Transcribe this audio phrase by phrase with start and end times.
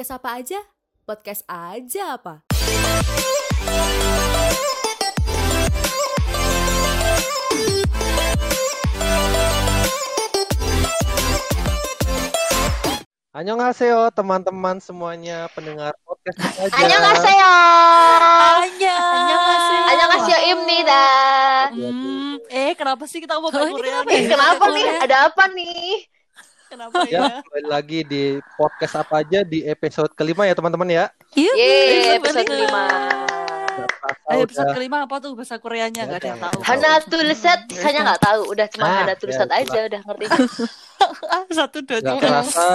[0.00, 0.60] podcast apa aja?
[1.04, 2.40] Podcast aja apa?
[13.36, 16.72] Annyeonghaseyo teman-teman semuanya pendengar podcast aja.
[16.80, 17.52] Annyeonghaseyo.
[18.56, 19.84] Annyeonghaseyo.
[19.84, 21.04] Annyeonghaseyo imnida.
[21.76, 22.40] Hmm.
[22.48, 24.00] Eh kenapa sih kita mau oh, Korea?
[24.00, 24.86] Kenapa, kenapa nih?
[25.04, 26.08] Ada apa nih?
[26.70, 27.36] Kenapa Ya, ya?
[27.42, 28.22] kembali lagi di
[28.54, 31.04] podcast apa aja di episode kelima ya teman-teman ya.
[31.34, 31.82] Iya, Yeay,
[32.14, 32.84] episode episode kelima.
[33.70, 36.02] Nggak Eh, episode udah- kelima apa tuh bahasa Koreanya?
[36.04, 36.58] Gak ada yang tahu.
[36.62, 38.40] Hana Tulset, saya nggak tahu.
[38.48, 39.62] Udah cuma Ah, Hana ya, Tulset itulah.
[39.66, 40.24] aja, udah ngerti.
[41.00, 42.28] Ah, satu dua nggak tiga.
[42.28, 42.68] terasa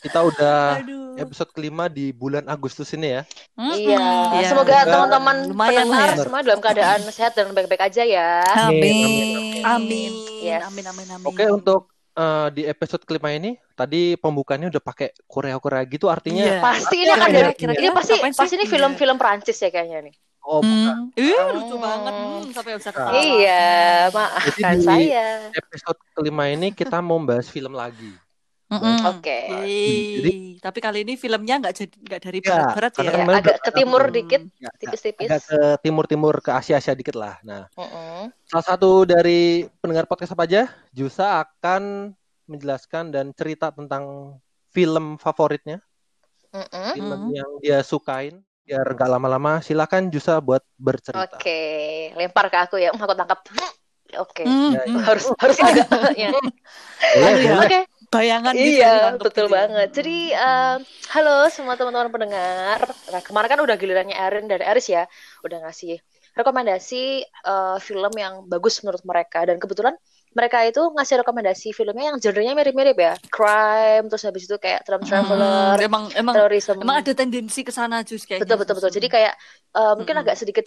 [0.00, 1.12] kita udah Aduh.
[1.18, 3.22] episode kelima di bulan Agustus ini ya.
[3.54, 4.00] Iya,
[4.32, 4.48] Iya.
[4.48, 6.24] semoga Semoga teman-teman lumayan pendengar lah ya.
[6.24, 8.40] semua dalam keadaan sehat dan baik-baik aja ya.
[8.64, 9.60] Amin.
[9.62, 10.12] Amin.
[10.40, 10.64] Yes.
[10.64, 11.26] Amin amin amin.
[11.28, 16.58] Oke untuk eh, di episode kelima ini tadi pembukaannya udah pakai Korea-Korea gitu artinya Iya.
[16.58, 20.16] Pasti ini akan Kira-kira- dari kira-kira ini pasti pasti ini film-film Prancis ya kayaknya nih.
[20.42, 21.10] oh bukan.
[21.10, 21.18] Hmm.
[21.18, 22.14] Ih, lucu banget.
[22.14, 23.18] Hmm, sampai bisa ketawa.
[23.18, 23.66] Iya,
[24.08, 25.26] maafkan saya.
[25.50, 28.14] episode kelima ini kita mau bahas film lagi.
[28.66, 28.98] Mm-mm.
[29.06, 29.38] Oke.
[30.18, 32.96] Jadi- tapi kali ini filmnya nggak jadi nggak dari Ya, barat-barat ya.
[32.96, 34.12] karena Ya, kemarin agak ke timur Hmm.
[34.12, 35.28] dikit, Ya, tipis-tipis.
[35.28, 37.38] agak ke timur-timur ke Asia-Asia dikit lah.
[37.40, 38.34] Nah, Mm-mm.
[38.44, 39.40] Salah satu dari
[39.78, 42.10] pendengar podcast apa aja, Jusa akan
[42.46, 44.34] menjelaskan dan cerita tentang
[44.68, 45.78] film favoritnya,
[46.50, 46.90] Mm-mm.
[46.92, 47.32] film Hmm.
[47.32, 48.42] yang dia sukain.
[48.62, 51.38] Biar nggak lama-lama, silakan Jusa buat bercerita.
[51.38, 51.60] Oke,
[52.12, 52.90] lempar ke aku ya.
[52.90, 53.46] Aku tangkap.
[54.16, 54.42] Oke.
[54.42, 55.02] Hmm, Ya, hmm.
[55.02, 55.86] Harus harus agak
[56.18, 56.30] ya.
[57.14, 57.54] Ya.
[57.62, 57.80] Oke.
[58.12, 59.66] Bayangan gitu Iya, ditangkep betul gitu ya.
[59.66, 59.86] banget.
[59.98, 60.78] Jadi em,
[61.12, 62.80] halo semua teman-teman pendengar.
[63.12, 65.02] Nah, kemarin kan udah gilirannya Erin dan Eris ya,
[65.44, 65.98] udah ngasih
[66.38, 66.96] rekomendasi
[67.50, 69.94] eh, film yang bagus menurut mereka dan kebetulan
[70.36, 75.02] mereka itu ngasih rekomendasi filmnya yang genrenya mirip-mirip ya, crime, terus habis itu kayak time
[75.08, 76.82] traveler, Hmm, emang emang terorisme.
[76.82, 78.26] emang ada tendensi ke sana jus.
[78.36, 78.92] Betul betul betul.
[78.92, 79.32] Jadi kayak
[79.76, 80.20] eh, mungkin Mm-mm.
[80.20, 80.66] agak sedikit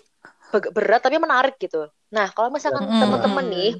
[0.49, 1.85] berat tapi menarik gitu.
[2.09, 2.99] Nah, kalau misalkan Mm-mm.
[2.99, 3.71] teman-teman nih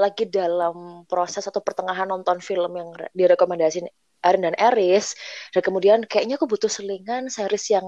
[0.00, 3.84] lagi dalam proses atau pertengahan nonton film yang re- direkomendasiin
[4.24, 5.12] Erin dan Eris
[5.52, 7.84] dan kemudian kayaknya aku butuh selingan series yang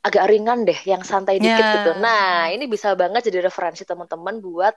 [0.00, 1.72] agak ringan deh, yang santai dikit Ya.
[1.80, 1.90] gitu.
[2.00, 4.72] Nah, ini bisa banget jadi referensi teman-teman buat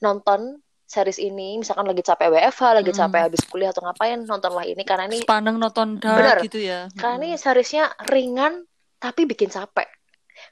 [0.00, 2.98] nonton series ini misalkan lagi capek WFH, lagi Mm.
[3.04, 6.38] capek habis kuliah atau ngapain, nontonlah ini karena ini Sepaneng nonton dark Bener.
[6.44, 6.88] gitu ya.
[6.92, 8.64] karena ini seriesnya ringan
[9.00, 9.88] tapi bikin capek.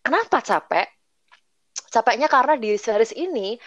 [0.01, 0.89] Kenapa capek?
[1.93, 3.61] Capeknya karena di series ini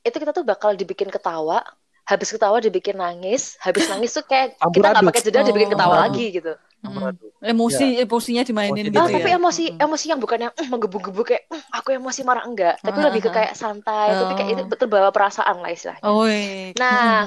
[0.00, 1.62] itu kita tuh bakal dibikin ketawa,
[2.02, 4.98] habis ketawa dibikin nangis, habis nangis tuh kayak kita nggak.
[4.98, 5.08] Hmm.
[5.08, 5.72] pakai jeda dibikin Oh.
[5.72, 6.52] ketawa Campur lagi gitu.
[6.78, 7.30] Aduh.
[7.42, 9.14] Emosi emosinya dimainin Emosi gitu Ah, ya.
[9.18, 9.82] tapi emosi Mm-mm.
[9.82, 13.20] emosi yang bukan yang "Mm, menggebu-gebu kayak "Mm, aku emosi marah enggak, tapi Ah, lebih
[13.20, 14.78] ke ah, kayak santai, tapi kayak itu Oh.
[14.78, 16.02] terbawa perasaan lah istilahnya.
[16.02, 16.70] Oh, iya.
[16.74, 17.26] Nah.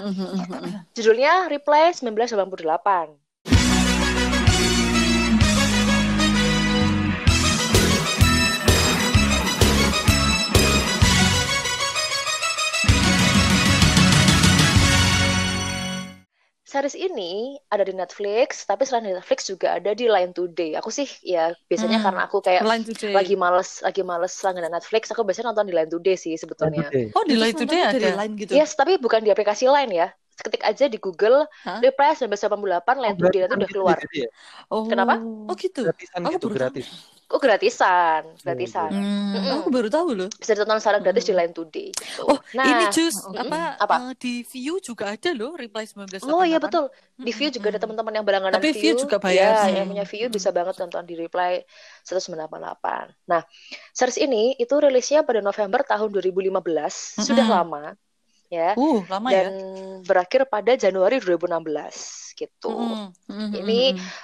[0.91, 3.20] Judulnya Replay 1988.
[16.71, 20.69] Series ini ada di Netflix, tapi selain di Netflix juga ada di Line Today.
[20.79, 22.05] Aku sih ya biasanya Hmm.
[22.05, 23.11] karena aku kayak Line Today.
[23.17, 26.87] lagi males lagi males langganan Netflix, aku biasanya nonton di Line Today sih sebetulnya.
[27.17, 27.91] Oh, di Line Today ada.
[27.99, 28.55] dari Line gitu.
[28.55, 30.07] Yes, tapi bukan di aplikasi Line ya.
[30.43, 31.81] Ketik aja di Google Hah?
[31.83, 33.97] Replay 1988 Line Oh, Today gratisan udah gitu keluar.
[33.97, 34.29] ya, jadi ya?
[34.73, 34.83] Oh.
[34.89, 35.13] Kenapa?
[35.49, 35.79] Oh, gitu.
[35.85, 36.87] Gratisan Aku gitu, baru gratis.
[37.31, 38.91] Oh gratisan, gratisan.
[38.91, 39.63] Hmm, Mm-mm.
[39.63, 40.29] aku baru tahu loh.
[40.39, 41.37] Bisa ditonton secara gratis di Mm.
[41.37, 41.87] Line Today.
[41.95, 42.25] Gitu.
[42.27, 43.37] Oh, nah, ini jus mm-mm.
[43.43, 43.95] apa, Apa?
[43.95, 46.31] eh, di View juga ada loh Reply 1988.
[46.31, 46.83] Oh iya betul.
[47.25, 49.73] Di View juga ada teman-teman yang berlangganan Tapi View juga bayar Ya, sih.
[49.77, 51.51] yang punya View bisa banget nonton di Reply
[52.05, 53.05] 1988.
[53.31, 53.41] Nah,
[53.97, 56.93] series ini itu rilisnya pada November tahun 2015,
[57.27, 57.55] sudah Mm-mm.
[57.55, 57.95] lama
[58.51, 58.75] ya.
[58.75, 59.55] Uh, lama Dan ya.
[60.03, 62.69] berakhir pada Januari 2016 gitu.
[62.69, 63.15] Mm-mm.
[63.31, 63.49] Mm-mm.
[63.55, 63.81] Ini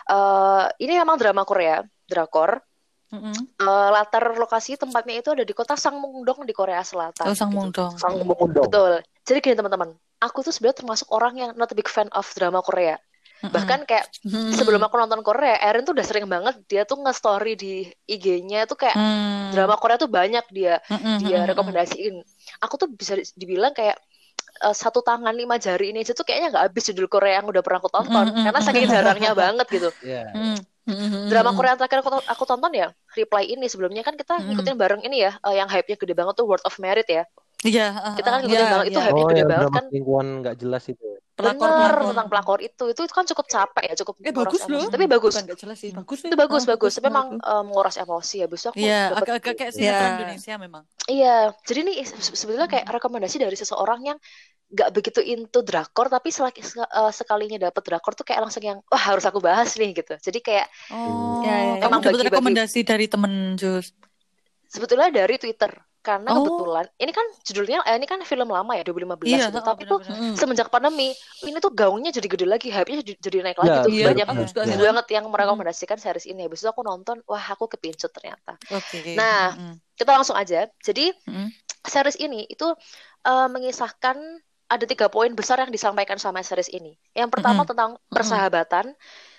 [0.07, 2.59] Eh, ini memang drama Korea, drakor.
[3.07, 3.35] Mm-mm.
[3.55, 7.31] Eh, latar lokasi tempatnya itu ada di kota Sangmundong di Korea Selatan.
[7.31, 7.57] Oh, Sang gitu.
[7.57, 7.93] Mungdong.
[7.95, 8.67] Sang mengundang.
[8.67, 8.93] Betul.
[9.23, 12.59] Jadi gini teman-teman, aku tuh sebenarnya termasuk orang yang not a big fan of drama
[12.59, 12.99] Korea.
[13.37, 13.53] Mm-mm.
[13.53, 14.49] Bahkan kayak Mm-mm.
[14.55, 18.75] sebelum aku nonton Korea, Erin tuh udah sering banget dia tuh nge-story di IG-nya tuh
[18.75, 19.53] kayak Mm.
[19.53, 21.21] drama Korea tuh banyak dia Mm-mm.
[21.21, 22.17] dia rekomendasiin.
[22.65, 23.99] Aku tuh bisa di- dibilang kayak
[24.57, 27.61] eh, satu tangan lima jari ini aja tuh kayaknya nggak habis judul Korea yang udah
[27.61, 28.43] pernah aku tonton Mm-mm.
[28.49, 29.89] karena saking jarangnya banget gitu.
[30.01, 30.23] Iya.
[30.33, 30.57] Mm.
[31.27, 35.01] Drama Korea yang terakhir aku, aku tonton ya Reply ini sebelumnya kan kita ngikutin bareng
[35.03, 37.27] ini ya eh, yang hype-nya gede banget tuh Word of Merit ya.
[37.65, 39.05] Iya, ah, Kita kan ngikutin iya, banget itu iya.
[39.09, 39.83] hype-nya Oh, gede yang banget kan.
[39.89, 41.07] selingkuhan nggak jelas itu.
[41.37, 42.09] Pelakor Bener pelakor.
[42.13, 42.83] tentang pelakor itu.
[42.93, 44.73] Itu kan cukup capek ya, cukup Eh menguras bagus emosi.
[44.73, 44.89] loh.
[44.93, 45.33] Tapi bagus.
[45.33, 46.91] Bukan nggak jelas sih, bagus Itu bagus, Ah, bagus.
[46.97, 47.27] Tapi memang
[47.65, 48.47] menguras emosi ya.
[48.49, 49.77] Besok aku Iya, dapet- agak-agak kayak Iya.
[49.77, 50.83] sinetron Indonesia memang.
[51.07, 54.17] Iya, jadi ini se- sebetulnya kayak rekomendasi dari seseorang yang
[54.67, 58.83] nggak begitu into drakor tapi selaki, se- eh, sekalinya dapet drakor tuh kayak langsung yang
[58.91, 61.73] wah harus aku bahas nih gitu jadi kayak Oh, Ya, ya, ya.
[61.79, 62.27] kamu Emang dapat bagi-bagi.
[62.35, 63.95] rekomendasi dari temen Jus.
[64.67, 65.71] sebetulnya dari Twitter
[66.07, 66.39] karena Oh.
[66.39, 69.99] kebetulan ini kan judulnya eh, ini kan film lama ya 2015 Iya, oh, tapi tuh.
[70.07, 70.33] Mm-mm.
[70.39, 71.11] semenjak pandemi
[71.43, 74.25] ini tuh gaungnya jadi gede lagi hype-nya jadi, jadi naik Ya, lagi tuh Iya, banyak
[74.31, 74.75] aku juga Ya.
[74.75, 74.83] ada.
[74.87, 78.99] banget yang merekomendasikan series ini habis itu aku nonton wah aku kepincut ternyata Oke.
[79.19, 79.73] Nah, Mm-mm.
[79.99, 81.47] kita langsung aja jadi Mm-mm.
[81.87, 82.67] series ini itu
[83.27, 84.17] eh, mengisahkan
[84.67, 87.69] ada tiga poin besar yang disampaikan sama series ini yang pertama Mm-mm.
[87.71, 88.85] tentang persahabatan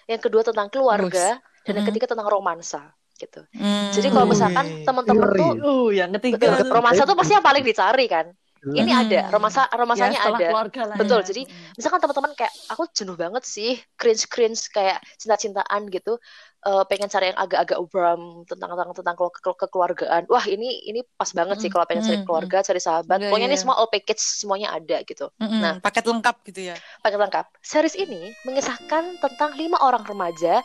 [0.08, 2.80] yang kedua tentang keluarga dan yang ketiga tentang romansa
[3.18, 3.90] gitu Mm.
[3.90, 5.40] jadi kalau misalkan Wih, teman-teman ngeri.
[5.42, 8.26] tuh Uh, yang ketiga Betul, romansa tuh pasti yang paling dicari kan.
[8.58, 9.02] Ini Hmm.
[9.06, 10.48] ada, romansa ya, romansanya setelah ada.
[10.50, 11.26] keluarga lah Betul, ya.
[11.30, 11.42] jadi
[11.78, 16.18] misalkan teman-teman kayak aku jenuh banget sih cringe-cringe kayak cinta-cintaan gitu.
[16.58, 20.26] eh, pengen cari yang agak-agak ubram tentang tentang tentang ke- kekeluargaan.
[20.26, 23.18] Wah, ini ini pas banget sih Mm, kalau pengen cari mm, keluarga, cari sahabat.
[23.22, 23.62] Iya, Pokoknya ini iya.
[23.62, 25.30] semua all package semuanya ada gitu.
[25.38, 25.60] Mm-mm.
[25.62, 25.74] Nah.
[25.78, 26.76] paket lengkap gitu ya.
[26.98, 27.46] Paket lengkap.
[27.62, 30.58] Series ini mengisahkan tentang lima orang remaja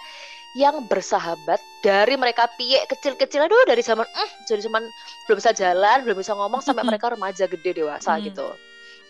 [0.54, 3.46] yang bersahabat dari mereka piye kecil-kecil.
[3.46, 4.86] Aduh dari zaman eh jadi zaman
[5.26, 8.30] belum bisa jalan belum bisa ngomong sampai mereka remaja gede dewasa Mm.
[8.30, 8.48] gitu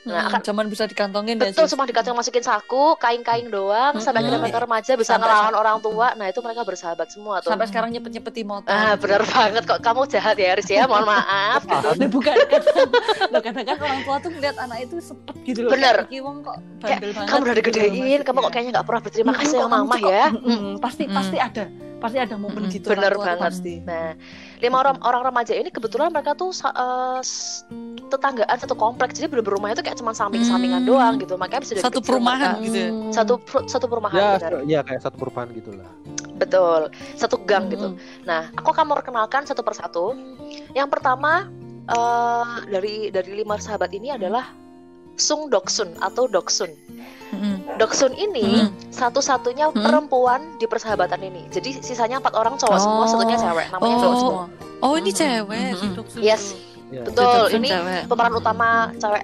[0.03, 4.35] Nah, akan- cuman bisa dikantongin ya, Betul, cuma dikasih masukin saku, kain-kain doang, sampai akhirnya
[4.35, 4.43] Mm-mm.
[4.43, 6.07] mereka remaja bisa Sampai ngelawan orang tua.
[6.13, 7.49] Nah, itu mereka bersahabat semua tuh.
[7.49, 8.67] sampai sekarang nyepet-nyepet di motor.
[8.67, 10.83] Ah, benar banget kok kamu jahat ya, Aris ya.
[10.85, 11.89] Mohon maaf gitu.
[11.95, 12.89] Nah, bukan kadang,
[13.31, 15.71] loh, kadang kan orang tua tuh ngeliat anak itu sepet gitu loh.
[15.71, 15.95] Bener.
[15.95, 17.29] Kayak, "Iki wong kok Kayak, bandel banget.
[17.29, 20.23] Kamu udah gitu digedein, kamu kok kayaknya nggak pernah berterima kasih sama mama ya.
[20.77, 21.65] pasti pasti ada.
[22.03, 22.91] Pasti ada momen gitu.
[22.91, 23.39] bener banget.
[23.39, 23.73] Pasti.
[23.79, 24.19] Nah,
[24.63, 27.67] lima orang orang remaja ini kebetulan mereka tuh s-
[28.07, 29.19] tetanggaan satu kompleks.
[29.19, 30.89] Jadi bener rumahnya tuh kayak cuma samping-sampingan Hmm.
[30.89, 31.35] doang gitu.
[31.35, 32.89] Makanya bisa Satu kecil perumahan mereka- gitu ya.
[33.11, 34.51] Satu per- satu perumahan Ya, benar.
[34.63, 35.89] ya kayak satu perubahan gitulah.
[36.33, 36.81] Betul.
[37.13, 37.91] Satu gang gitu.
[37.91, 37.97] Mm.
[38.23, 40.15] Nah, aku akan memperkenalkan satu persatu.
[40.71, 41.51] Yang pertama
[41.83, 44.47] eh, dari dari lima sahabat ini adalah
[45.15, 46.73] Sung Doksun atau Doksun.
[47.73, 48.69] Doksun ini Hmm.
[48.93, 49.81] satu-satunya Hmm.
[49.81, 51.49] perempuan di persahabatan ini.
[51.49, 53.09] Jadi sisanya empat orang cowok semua, Oh.
[53.09, 53.67] satunya cewek.
[53.73, 54.29] Namanya Doksun.
[54.29, 54.45] Oh,
[54.85, 55.95] oh ini cewek si Mhm.
[55.97, 56.43] Doksun Yes.
[56.53, 57.49] Si Betul.
[57.49, 58.01] Doksun Ini cewek.
[58.05, 58.69] pemeran utama
[59.01, 59.23] cewek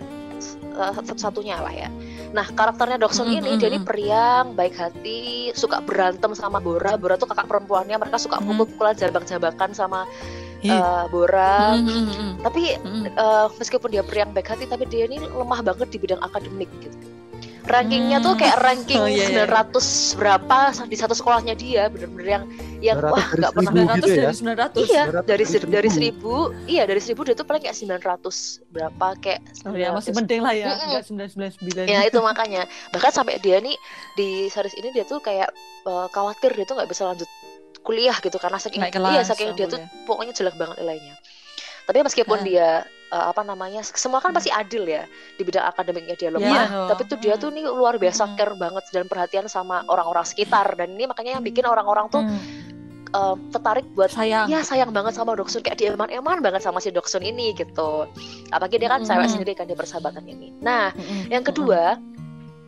[0.79, 1.89] eh, satu-satunya lah ya.
[2.31, 3.85] Nah, karakternya Doksun Mm, ini dia ini mm.
[3.85, 6.95] periang, baik hati, suka berantem sama Bora.
[6.95, 8.47] Bora tuh kakak perempuannya, mereka suka Mm.
[8.47, 10.07] pukul-pukulan jabak-jabakan sama
[10.59, 10.69] Ih.
[10.69, 11.73] eh, Bora.
[11.73, 13.03] Mm, mm, mm, Tapi mm.
[13.09, 16.95] eh, meskipun dia periang baik hati tapi dia ini lemah banget di bidang akademik gitu.
[17.61, 18.41] Rankingnya tuh Hmm.
[18.41, 19.45] kayak ranking Oh, iya, iya.
[19.45, 19.85] 900
[20.17, 22.43] berapa di satu sekolahnya dia bener-bener yang
[22.81, 24.25] yang 900 wah nggak pernah 1000 900 gitu ya?
[24.25, 24.81] dari 900.
[24.81, 26.17] iya 900 dari dari ser- dari 1000.
[26.17, 28.33] 1000 iya dari 1000 dia tuh paling kayak 900
[28.73, 30.17] berapa kayak Oh ya masih 900.
[30.17, 30.65] penting lah ya.
[30.73, 31.85] Enggak 999.
[31.85, 33.77] ya itu makanya bahkan sampai dia nih
[34.15, 35.53] di series ini dia tuh kayak
[35.85, 37.29] eh, khawatir dia tuh nggak bisa lanjut
[37.81, 40.05] kuliah gitu karena saking Naik iya kelas, saking oh, dia tuh boleh.
[40.05, 41.15] pokoknya jelek banget nilainya
[41.83, 42.45] tapi meskipun Ah.
[42.45, 42.69] dia
[43.09, 46.87] eh, apa namanya semua kan pasti adil ya di bidang akademiknya dia Iya lemah dong.
[46.87, 48.33] tapi tuh dia tuh nih luar biasa Mm.
[48.35, 52.37] care banget dan perhatian sama orang-orang sekitar dan ini makanya yang bikin orang-orang tuh Mm.
[53.09, 54.45] eh, tertarik buat sayang.
[54.47, 58.05] ya sayang banget sama Doksun kayak dia eman-eman banget sama si Doksun ini gitu
[58.49, 59.07] apalagi dia kan Mm.
[59.07, 61.25] cewek sendiri kan di persahabatan ini nah Mm-mm.
[61.27, 61.97] yang kedua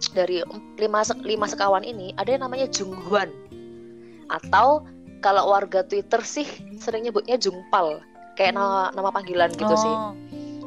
[0.09, 0.41] dari
[0.75, 3.29] lima lima sekawan ini ada yang namanya Junghwan
[4.27, 4.81] atau
[5.21, 6.47] kalau warga Twitter sih
[6.77, 8.01] sering nyebutnya Jungpal
[8.33, 9.93] kayak nama nama panggilan gitu sih.
[9.93, 10.11] Oh.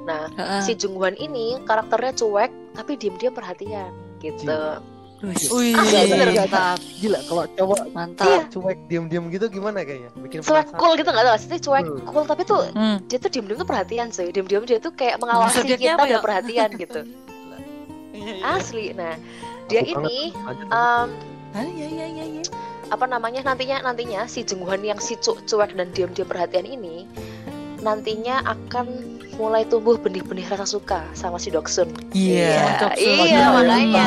[0.05, 0.61] Nah Heeh.
[0.63, 4.79] si Junghwan ini karakternya cuek tapi diam-diam perhatian gitu.
[5.25, 5.73] Wih.
[5.73, 6.29] Ah, bener.
[6.37, 6.77] mantap.
[7.01, 8.29] Gila kalau cowok Mantap.
[8.29, 8.41] Iya.
[8.51, 10.13] cuek diem-diem gitu gimana kayaknya?
[10.15, 12.05] Bikin Cuek cool gitu nggak tahu sih cuek Hmm.
[12.07, 13.01] cool tapi tuh Hmm.
[13.05, 16.21] dia tuh diam-diam tuh perhatian sih diam-diam dia tuh kayak mengawasi Zodiaknya kita dan ya?
[16.21, 17.01] perhatian gitu
[18.15, 18.45] Iya, iya.
[18.53, 19.17] asli nah
[19.67, 20.31] dia Aku ini
[20.71, 21.09] um,
[21.51, 22.43] Ah, iya, iya, iya, iya.
[22.87, 27.09] Apa namanya nantinya nantinya si Jungwan yang si cu- cuek dan diam-diam perhatian ini
[27.79, 28.87] nantinya akan
[29.35, 31.91] mulai tumbuh benih-benih rasa suka sama si Doksun.
[32.15, 32.79] Iya.
[32.79, 33.67] Cocok iya banget.
[33.67, 34.07] makanya.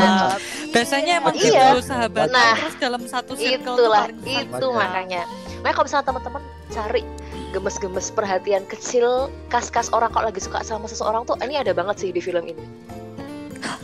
[0.71, 1.75] Biasanya emang Iya.
[1.75, 2.27] gitu sahabat.
[2.31, 4.71] Nah, terus dalam satu circle Itulah itu Makanya.
[4.71, 5.21] makanya.
[5.59, 7.01] Makanya kalau misalnya teman-teman cari
[7.49, 9.07] gemes-gemes perhatian kecil
[9.47, 12.63] kas-kas orang kalau lagi suka sama seseorang tuh ini ada banget sih di film ini.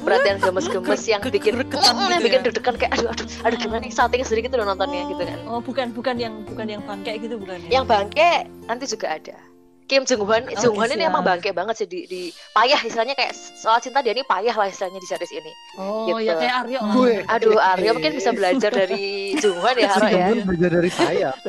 [0.03, 2.45] Perhatian gemes-gemes yang Ke- bikin yang gitu bikin ya.
[2.45, 5.39] deg-degan kayak aduh aduh aduh gimana nih salting sedikit udah nontonnya gitu kan.
[5.45, 7.69] Oh, bukan bukan yang bukan yang bangke gitu bukan ya?
[7.74, 8.29] Yang bangke
[8.63, 9.38] nanti juga ada.
[9.83, 13.13] Kim Jung Hwan, Oke, Jung Hwan ini emang bangke banget sih di, di payah istilahnya
[13.13, 15.51] kayak soal cinta dia ini payah lah istilahnya di series ini.
[15.75, 16.24] Oh, gitu.
[16.24, 16.93] ya kayak Aryo lah.
[16.93, 17.13] Gue.
[17.22, 19.03] Aduh, Aryo mungkin bisa belajar dari
[19.43, 20.27] Jung Hwan ya, Haro ya.
[20.41, 21.31] Belajar dari saya.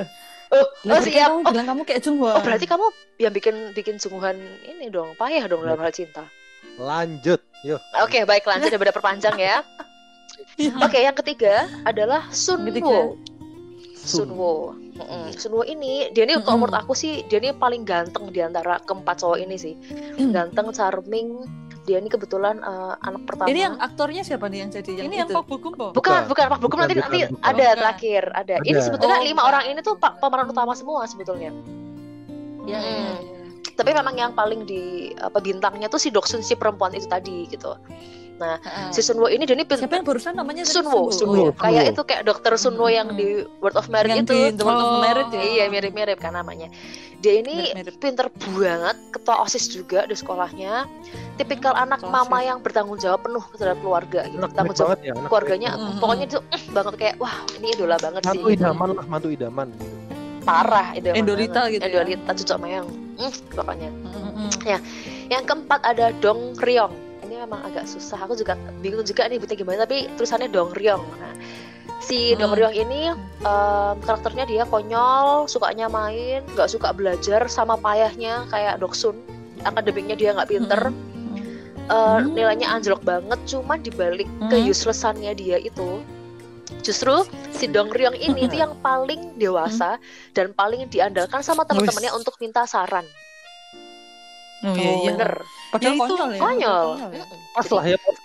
[0.53, 1.35] Oh, Lah, oh siap.
[1.35, 2.31] Kamu Oh, bilang kamu kayak Junghwa.
[2.31, 2.87] oh, berarti kamu
[3.19, 6.31] yang bikin bikin Jung Hwan ini dong, payah dong dalam hal cinta.
[6.77, 7.43] Lanjut,
[7.99, 9.57] Oke, baik lanjut daripada perpanjang ya.
[10.79, 12.87] Oke, yang ketiga adalah Sun Yang ketiga.
[12.87, 13.17] Wo.
[13.97, 14.53] Sun Wo.
[14.95, 15.33] Mm-mm.
[15.33, 16.61] Sun Wo ini dia ini kalau Mm-mm.
[16.63, 19.75] menurut aku sih dia ini paling ganteng di antara keempat cowok ini sih.
[20.15, 20.31] Mm.
[20.31, 21.41] Ganteng, charming,
[21.85, 25.17] dia ini kebetulan eh, anak pertama Ini yang aktornya siapa nih yang jadi yang Ini
[25.19, 25.35] yang itu?
[25.35, 25.87] Pak Bugum, Bo.
[25.91, 26.21] bukan Bukan.
[26.29, 27.41] bukan Pak Bukan, nanti bukan, nanti bukan.
[27.43, 27.77] ada Bukan.
[27.77, 28.85] terakhir ada ini Ada.
[28.85, 29.49] sebetulnya Oh, lima bukan.
[29.49, 31.51] orang ini tuh pak pemeran utama semua sebetulnya
[32.65, 33.17] Ya, ya, ya, Hmm.
[33.21, 33.34] ya.
[33.75, 34.83] Tapi memang yang paling di
[35.17, 37.75] apa bintangnya tuh si Doksun si perempuan itu tadi gitu
[38.35, 38.91] Heeh.
[38.91, 40.67] si Sunwo ini dia ini pin- Siapa yang barusan namanya?
[40.67, 41.15] Sunwo, Sunwo.
[41.15, 41.47] Sunwo.
[41.55, 43.17] Kayak itu kayak dokter Sunwo yang Hmm.
[43.17, 43.29] di
[43.63, 44.35] Word of Merit Yang itu.
[44.35, 44.99] di The World of Oh.
[45.01, 45.43] Merit ya.
[45.45, 46.67] Iya mirip-mirip kan namanya.
[47.17, 47.95] Dia ini Mirip-mirip.
[47.97, 50.83] pinter banget, ketua osis juga di sekolahnya.
[51.33, 52.49] Tipikal anak ketua mama OSIS.
[52.51, 54.35] yang bertanggung jawab penuh terhadap keluarga, gitu.
[54.37, 55.13] Anak tanggung baik jawab banget ya.
[55.15, 55.69] anak keluarganya.
[55.69, 55.95] baik banget.
[55.95, 56.01] Mm.
[56.03, 58.29] Pokoknya itu eh, banget kayak wah ini idola banget sih.
[58.29, 58.57] Mantu gitu.
[58.59, 59.69] idaman lah, mantu idaman.
[60.43, 60.87] Parah.
[60.93, 61.73] Endorita banget.
[61.73, 61.87] gitu ya.
[61.89, 62.87] Endorita cucok mayang.
[63.15, 63.91] Hmm, pokoknya.
[63.91, 64.51] Mm-mm.
[65.31, 66.95] Yang keempat ada Dong Ryong.
[67.25, 68.21] Ini memang agak susah.
[68.27, 69.79] Aku juga bingung juga nih buatnya gimana.
[69.87, 71.05] Tapi tulisannya Dong Ryong.
[71.19, 71.35] Nah,
[72.03, 72.59] si Dong Hmm.
[72.61, 73.01] Ryong ini
[73.41, 79.17] em, karakternya dia konyol, sukanya main, nggak suka belajar, sama payahnya kayak Doksun.
[79.65, 80.93] Akademiknya dia nggak pinter,
[81.89, 82.33] Hmm.
[82.37, 83.41] nilainya anjlok banget.
[83.49, 84.53] Cuma dibalik Hmm.
[84.53, 86.05] ke uselessannya dia itu,
[86.81, 89.97] justru si Dong Ryong ini tuh yang paling dewasa
[90.31, 93.05] dan paling diandalkan sama teman-temannya untuk minta saran.
[94.65, 95.13] Oh iya iya.
[95.13, 95.33] Bener.
[95.69, 96.41] Padahal Ya, itu konyol ya.
[96.41, 96.87] Konyol.
[97.13, 97.25] Ya.
[97.53, 98.17] Pas lah ya, pas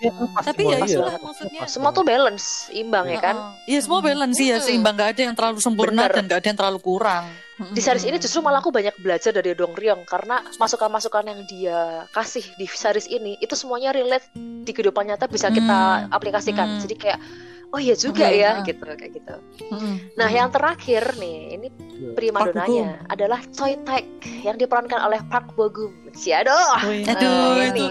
[0.42, 1.60] Tapi semua, ya itulah Posnya maksudnya.
[1.60, 3.36] pas semua tuh balance, imbang ya kan.
[3.68, 6.16] Iya semua balance sih ya, seimbang gak ada yang terlalu sempurna Bener.
[6.16, 7.24] dan gak ada yang terlalu kurang.
[7.60, 11.78] Di series ini justru malah aku banyak belajar dari Dong Ryong karena masukan-masukan yang dia
[12.08, 14.24] kasih di series ini itu semuanya relate
[14.64, 16.08] di kehidupan nyata bisa kita Hmm.
[16.08, 16.66] aplikasikan.
[16.66, 16.80] Hmm.
[16.80, 17.20] Jadi kayak
[17.70, 18.66] oh iya juga Oke, ya ah.
[18.66, 19.34] gitu kayak gitu.
[19.70, 19.94] Mm-mm.
[20.18, 21.68] Nah, yang terakhir nih, ini
[22.00, 22.16] Iya.
[22.16, 24.08] prima Park donanya adalah Choi Taek
[24.40, 25.92] yang diperankan oleh Park Bo Gum.
[26.16, 27.86] Si aduh, Wih, Aduh, nah, ini.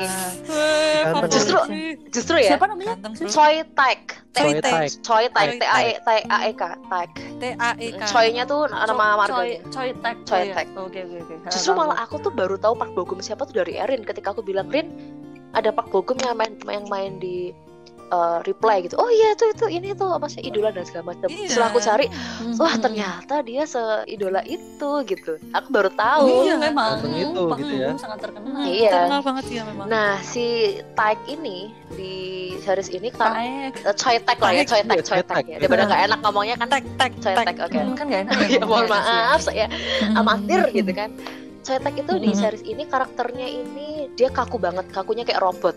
[1.06, 1.30] Ganteng.
[1.30, 1.66] Justru-
[2.10, 2.98] justru ya Siapa namanya?
[3.30, 4.02] Choi Taek.
[4.34, 4.90] Choi Taek.
[5.06, 7.12] Choi Taek, T A E T A E K, Taek.
[7.38, 8.02] T A E K.
[8.10, 9.60] Choi-nya tuh nama Choi, marganya.
[9.70, 10.18] Choi Taek.
[10.26, 10.54] Choi Oh, iya.
[10.58, 10.68] Taek.
[10.74, 11.36] Oke, oke, oke.
[11.54, 14.42] Justru malah aku tuh baru tahu Park Bo Gum siapa tuh dari Erin ketika aku
[14.42, 14.90] bilang Rin
[15.54, 17.54] ada Park Bo Gum yang main yang main di
[18.10, 18.96] uh, reply gitu.
[18.96, 21.28] Oh iya itu itu ini tuh apa sih idola dan segala macam.
[21.28, 21.48] Iya.
[21.48, 22.58] Setelah aku cari, Mm-mm.
[22.58, 25.38] wah ternyata dia seidola itu gitu.
[25.52, 26.46] Aku baru tahu.
[26.46, 27.00] Iya, memang.
[27.00, 27.88] Ganteng itu, Pak gitu ya.
[27.96, 28.62] Sangat terkenal.
[28.62, 28.92] Iya.
[28.92, 29.86] Terkenal banget ya memang.
[29.88, 30.46] Nah si
[30.94, 31.58] Taek ini
[31.90, 32.14] di
[32.60, 33.74] series ini kan Taek.
[33.84, 35.46] uh, Choi Taek lah ya, Choi Taek, Iya, Choi Taek Taek.
[35.48, 35.58] ya.
[35.58, 37.46] Daripada nggak enak ngomongnya kan tek tek Choi tek.
[37.46, 37.78] Taek, oke.
[37.80, 39.66] Hmm, kan gak enak ya mohon maaf saya
[40.14, 41.10] amatir gitu kan.
[41.60, 42.40] Choi Taek itu di Mm-mm.
[42.40, 45.76] series ini karakternya ini dia kaku banget, kakunya kayak robot.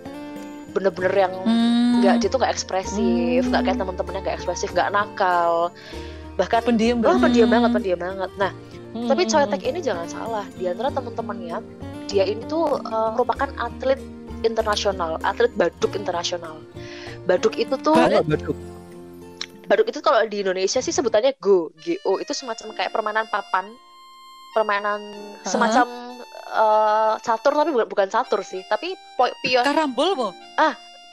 [0.73, 1.72] Bener-bener yang Hmm.
[2.03, 5.71] Nggak dia tuh nggak ekspresif, nggak kayak teman-temannya nggak ekspresif, nggak nakal.
[6.35, 7.55] Bahkan pendiam oh pendiam Hmm.
[7.55, 8.31] banget, pendiam banget.
[8.37, 8.53] Nah,
[8.93, 11.65] Hmm, tapi hmm, Taek ini jangan salah, di antara teman-temannya
[12.13, 13.97] dia ini tuh uh, merupakan atlet
[14.45, 16.61] internasional, atlet baduk internasional.
[17.25, 18.53] Baduk itu tuh baduk.
[19.65, 23.73] baduk itu kalau di Indonesia sih sebutannya go, go itu semacam kayak permainan papan,
[24.53, 25.01] permainan
[25.49, 25.89] semacam
[26.53, 30.29] uh, catur tapi bukan bukan catur sih, tapi po- pion Karambol, Bo.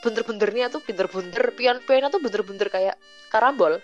[0.00, 2.96] Bunder-bundernya tuh bunder-bunder, pion-pionnya tuh bunder-bunder kayak
[3.28, 3.78] karambol.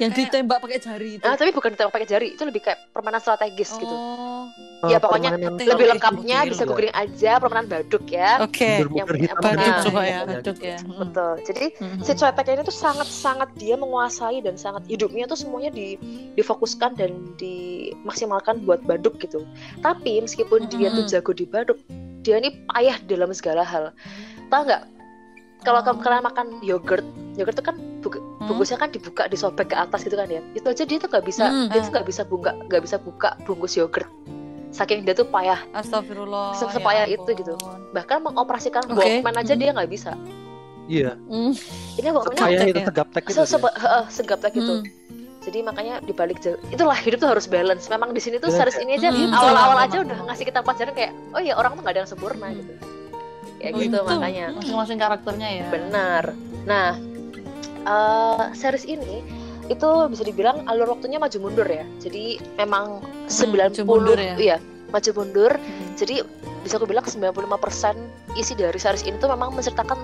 [0.00, 1.24] yang ditembak pakai jari itu.
[1.28, 3.92] Ah, tapi bukan ditembak pakai jari, itu lebih kayak permainan strategis gitu.
[3.92, 4.48] Oh.
[4.88, 8.40] Ya, Eh, pokoknya Lebih lengkapnya bisa googling aja permainan baduk ya.
[8.40, 8.80] Oke.
[8.80, 9.84] Bunder-bunder Yang- hitam Baduk gitu.
[9.84, 10.76] coba ya, baduk ya.
[10.80, 10.96] Hmm.
[11.04, 11.32] Betul.
[11.44, 12.00] Jadi Hmm.
[12.00, 16.00] si Choi Taek ini tuh sangat-sangat dia menguasai dan sangat hidupnya tuh semuanya di
[16.32, 19.44] difokuskan dan dimaksimalkan buat baduk gitu.
[19.80, 21.12] Tapi meskipun dia tuh Mm-mm.
[21.12, 21.76] jago di baduk,
[22.20, 23.92] dia ini payah dalam segala hal.
[24.48, 24.82] Tahu nggak?
[25.60, 27.76] Kalau kamu kalian makan yogurt, yogurt tuh kan
[28.40, 28.48] Hmm.
[28.48, 30.40] bungkusnya kan dibuka, disobek ke atas gitu kan ya.
[30.50, 33.36] Itu aja dia tuh nggak bisa, Hmm, dia tuh nggak bisa buka, nggak bisa buka
[33.44, 34.08] bungkus yogurt.
[34.70, 35.60] Saking dia tuh payah.
[35.70, 36.54] Astagfirullah.
[36.54, 37.16] Se- ya sepayah ampun.
[37.20, 37.54] itu gitu.
[37.92, 38.96] Bahkan mengoperasikan Oke.
[38.96, 39.60] Walkman aja Hmm.
[39.60, 40.16] dia nggak bisa.
[40.88, 41.12] Iya.
[41.20, 41.52] Hmm.
[41.94, 42.86] Ini Walkman Kayak itu ya?
[42.88, 43.42] tegaptek itu.
[43.44, 44.74] se heeh, segaptek gitu.
[44.80, 44.88] Hmm.
[45.40, 46.40] Jadi makanya dibalik.
[46.70, 47.84] Itulah hidup tuh harus balance.
[47.86, 50.60] Memang di sini tuh Iya, series ini aja Hmm, awal-awal betul, aja udah ngasih kita
[50.60, 52.56] pelajaran kayak oh iya orang tuh gak ada yang sempurna Hmm.
[52.56, 52.72] gitu.
[53.60, 54.08] Kayak Oh, gitu itu.
[54.08, 54.46] makanya.
[54.56, 55.66] Masing-masing karakternya ya.
[55.68, 56.24] Benar.
[56.64, 56.88] Nah,
[57.82, 59.20] eh, series ini
[59.66, 61.84] itu bisa dibilang alur waktunya maju mundur ya.
[61.98, 64.34] Jadi memang 90 mundur ya.
[64.36, 64.56] iya,
[64.88, 65.52] maju mundur.
[65.54, 65.92] Hmm.
[65.94, 66.24] Jadi
[66.60, 67.96] bisa aku bilang 95%
[68.34, 69.96] isi dari series ini tuh memang menceritakan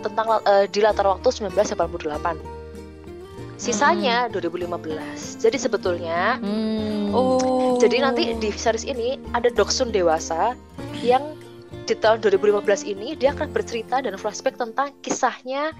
[0.00, 2.36] tentang eh, di latar waktu 1988.
[3.54, 5.38] Sisanya 2015.
[5.38, 7.14] Jadi sebetulnya Hmm.
[7.14, 7.78] Oh.
[7.78, 10.56] jadi nanti di series ini ada Doksun dewasa
[10.98, 11.22] yang
[11.82, 15.74] di tahun 2015 ini dia akan bercerita dan flashback tentang kisahnya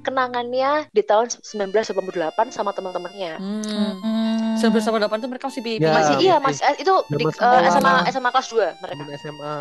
[0.00, 3.36] kenangannya di tahun 1988 sama teman-temannya.
[3.36, 4.56] Hmm.
[4.56, 5.62] Sampai sama delapan tuh mereka masih.
[5.76, 5.92] Ya.
[5.92, 6.60] Masih iya, masih.
[6.64, 6.70] Mas.
[6.72, 7.94] eh, itu di eh, SMA.
[8.08, 9.02] SMA kelas 2 mereka.
[9.20, 9.56] SMA.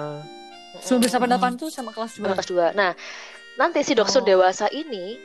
[0.80, 2.36] Sampai sama delapan tuh sama kelas SMA dua.
[2.40, 2.80] kelas 2.
[2.80, 2.92] Nah,
[3.60, 4.28] nanti si Doksun Oh.
[4.28, 5.20] dewasa ini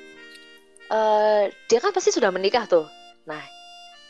[0.85, 2.87] eh dia kan pasti sudah menikah tuh.
[3.25, 3.41] Nah,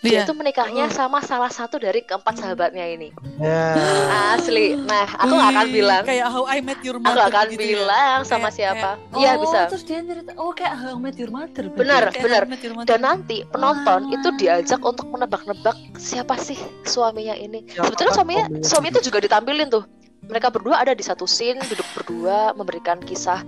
[0.04, 0.22] dia Iya.
[0.22, 3.08] itu menikahnya sama salah satu dari keempat sahabatnya ini.
[3.40, 3.72] Ya.
[4.34, 4.76] Asli.
[4.76, 7.56] Nah, aku nggak akan bilang, kayak How I Met Your aku Mother nggak akan gitu
[7.56, 7.68] ya.
[7.72, 8.90] bilang sama Kayak- siapa.
[9.10, 9.58] Oh, Iya bisa.
[9.66, 11.64] Terus dia cerita, oh kayak How I Met Your Mother.
[11.72, 12.02] Benar.
[12.12, 12.42] Kayak benar.
[12.84, 14.14] Dan nanti penonton Wah.
[14.14, 17.64] itu diajak untuk menebak-nebak siapa sih suaminya ini.
[17.66, 19.84] Siapa Sebetulnya kan suaminya, suaminya suami itu juga ditampilin tuh.
[20.24, 23.40] Mereka berdua ada di satu scene, duduk berdua, memberikan kisah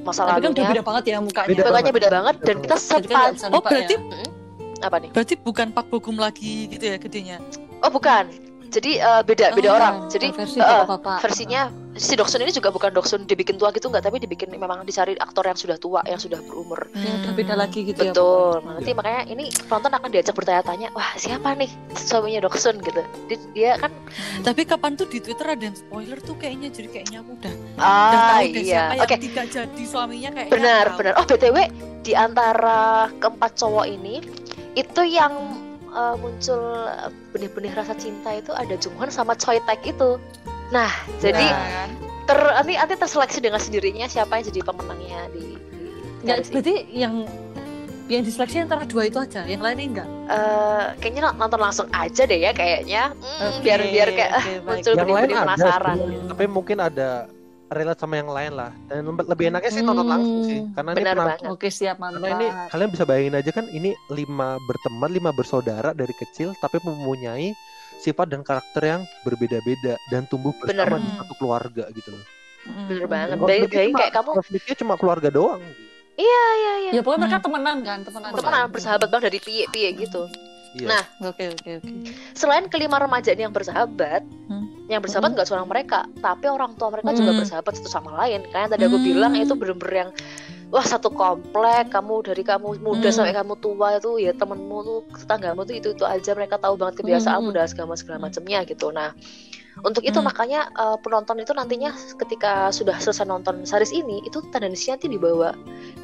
[0.00, 0.68] masa Tapi kan udah lalunya.
[0.70, 1.48] beda banget ya mukanya.
[1.48, 1.94] Beda Mukanya banget.
[1.94, 3.30] beda banget dan kita sepan.
[3.32, 4.00] Oh, nebak berarti ya.
[4.80, 5.10] Apa nih?
[5.10, 7.36] berarti bukan Pak Bogum lagi gitu ya gedenya.
[7.80, 8.26] Oh bukan.
[8.66, 9.94] Jadi eh, beda beda Oh, orang.
[10.10, 11.22] Jadi versi eh, bapak-bapak.
[11.22, 15.14] versinya si Doksun ini juga bukan Doksun dibikin tua gitu nggak, tapi dibikin memang dicari
[15.14, 16.90] aktor yang sudah tua, yang sudah berumur.
[16.90, 18.10] udah beda lagi gitu ya.
[18.10, 18.58] Betul.
[18.58, 18.74] pokoknya.
[18.74, 22.98] Nanti makanya ini penonton akan diajak bertanya-tanya, wah siapa nih suaminya Doksun gitu.
[23.30, 23.94] Dia, dia kan
[24.42, 27.78] Tapi kapan tuh di Twitter ada yang spoiler tuh kayaknya jadi kayaknya aku udah udah
[27.78, 28.74] ah tahu deh iya.
[28.90, 30.50] siapa Oke, yang tidak jadi suaminya kayaknya.
[30.50, 30.98] benar tahu.
[30.98, 31.12] benar.
[31.14, 31.58] Oh btw
[32.02, 32.82] di antara
[33.14, 34.18] keempat cowok ini
[34.74, 35.32] itu yang
[35.88, 36.60] eh, muncul
[37.30, 40.18] benih-benih rasa cinta itu ada Jungwon sama Choi Taek itu.
[40.68, 41.86] Nah, jadi Nah,
[42.24, 45.78] ter nanti nanti terseleksi dengan sendirinya siapa yang jadi pemenangnya di, di
[46.24, 46.50] ini.
[46.50, 47.14] berarti yang
[48.04, 50.08] yang diseleksi antara dua itu aja, yang lainnya enggak.
[50.26, 54.60] Eh, kayaknya nont- nonton langsung aja deh ya kayaknya Hmm, Oke, biar biar kayak baik.
[54.62, 57.28] muncul benih-benih penasaran tapi mungkin ada
[57.66, 58.70] relate sama yang lain lah.
[58.84, 61.54] Dan lebih- lebih enaknya sih nonton langsung sih, Hmm, karena ini benar penonton- banget.
[61.54, 62.20] Oke, siap mantap.
[62.20, 66.76] Karena ini kalian bisa bayangin aja kan ini lima berteman, lima bersaudara dari kecil tapi
[66.78, 67.56] mempunyai
[67.96, 70.84] sifat dan karakter yang berbeda-beda dan tumbuh Bener.
[70.84, 71.18] bersama di Hmm.
[71.18, 72.24] satu keluarga gitu loh.
[72.64, 73.36] mm, bener mm, banget.
[73.36, 75.60] cuma- kayak kamu- konfliknya cuma keluarga doang.
[76.14, 76.90] Iya iya iya.
[76.94, 77.46] Ya pokoknya mereka Hmm.
[77.46, 78.30] temenan kan, temenan.
[78.32, 80.22] Temenan bersahabat banget dari piye-piye gitu.
[80.74, 80.86] Iya.
[80.88, 81.92] Nah, Oke, oke, oke.
[82.32, 84.63] Selain kelima remaja ini yang bersahabat, Hmm.
[84.84, 85.36] Yang bersahabat Hmm.
[85.40, 87.40] nggak cuma mereka, tapi orang tua mereka juga Hmm.
[87.40, 88.44] bersahabat satu sama lain.
[88.52, 89.06] Kayak yang tadi aku Hmm.
[89.08, 90.10] bilang itu bener-bener yang
[90.68, 93.16] wah satu komplek, kamu dari kamu muda Hmm.
[93.16, 97.00] sampai kamu tua itu ya temenmu tuh tetanggamu tuh itu itu aja mereka tahu banget
[97.00, 97.56] kebiasaanmu Hmm.
[97.56, 98.92] dan segala segala macamnya gitu.
[98.92, 99.16] Nah
[99.82, 100.28] untuk itu Hmm.
[100.28, 105.50] makanya eh, penonton itu nantinya ketika sudah selesai nonton series ini itu tendensinya nanti dibawa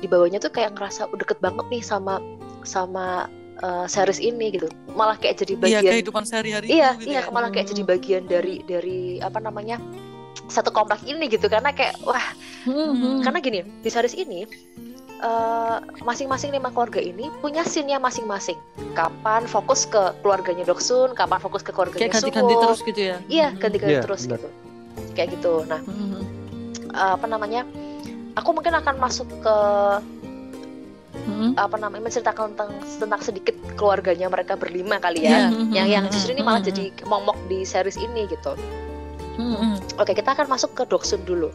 [0.01, 2.19] dibawanya tuh kayak ngerasa "Oh, deket banget nih sama
[2.65, 3.29] sama
[3.61, 7.31] eh, series ini gitu malah kayak jadi Iya bagian kehidupan sehari-hari iya gitu iya ya.
[7.31, 9.77] malah kayak jadi bagian dari dari apa namanya
[10.47, 12.25] satu komplek ini gitu karena kayak wah
[12.61, 13.21] Hmm.
[13.21, 14.45] karena gini di series ini
[15.19, 18.57] eh, masing-masing lima keluarga ini punya scene-nya masing-masing
[18.93, 22.63] kapan fokus ke keluarganya Doksun kapan fokus ke keluarganya Kayak ganti-ganti Suho.
[22.63, 23.17] terus gitu ya.
[23.29, 24.37] iya ganti-ganti Iya, terus benar.
[24.37, 24.49] gitu
[25.11, 26.21] kayak gitu nah Hmm.
[26.91, 27.65] eh, apa namanya
[28.33, 29.57] aku mungkin akan masuk ke
[31.21, 31.53] Hmm.
[31.57, 36.43] apa namanya menceritakan tentang tentang sedikit keluarganya mereka berlima kali ya yang yang justru ini
[36.43, 36.71] malah Hmm.
[36.73, 38.57] jadi momok di series ini gitu
[39.41, 39.57] Hmm.
[39.57, 41.49] Mm, oke kita akan masuk ke Doksun dulu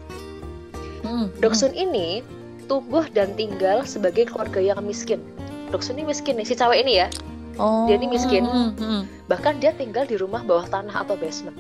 [1.06, 1.30] Hmm.
[1.38, 2.26] Doksun ini
[2.66, 5.22] tumbuh dan tinggal sebagai keluarga yang miskin.
[5.70, 7.08] Doksun ini miskin nih, si cewek ini ya.
[7.62, 7.86] Oh.
[7.86, 8.42] Dia ini miskin.
[8.42, 8.74] Hmm.
[8.74, 9.02] Hmm.
[9.30, 11.54] Bahkan dia tinggal di rumah bawah tanah atau basement.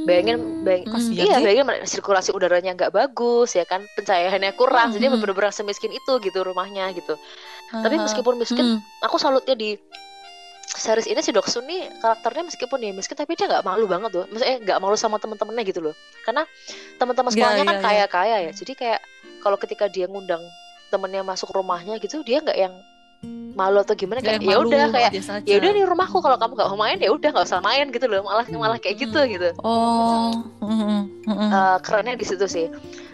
[0.00, 0.08] Hmm.
[0.08, 1.44] Bayangin, bayangin Kasihan iya, sih.
[1.44, 5.20] bayangin sirkulasi udaranya nggak bagus ya kan, pencahayaannya kurang, jadi Hmm.
[5.20, 7.20] bener-bener semiskin itu gitu rumahnya gitu.
[7.68, 8.04] Tapi Aha.
[8.08, 9.04] meskipun miskin, Hmm.
[9.04, 9.76] aku salutnya di
[10.70, 14.24] series ini si Doksun nih karakternya meskipun dia miskin tapi dia nggak malu banget loh.
[14.30, 15.94] Maksudnya nggak malu sama teman-temannya gitu loh.
[16.22, 16.46] Karena
[16.96, 17.84] teman-teman Iya, sekolahnya iya, kan iya.
[17.84, 18.52] kaya-kaya ya.
[18.54, 19.00] Jadi kayak
[19.42, 20.40] kalau ketika dia ngundang
[20.88, 22.74] temennya masuk rumahnya gitu, dia nggak yang
[23.50, 25.10] malu atau gimana kayak Kayak ya malu, udah kayak
[25.44, 28.06] ya udah nih rumahku kalau kamu nggak mau main ya udah nggak usah main gitu
[28.06, 30.32] loh malah malah kayak gitu gitu Oh.
[31.28, 32.66] Eh, kerennya di situ sih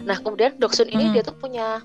[0.03, 1.13] nah kemudian Doksun ini Hmm.
[1.13, 1.83] dia tuh punya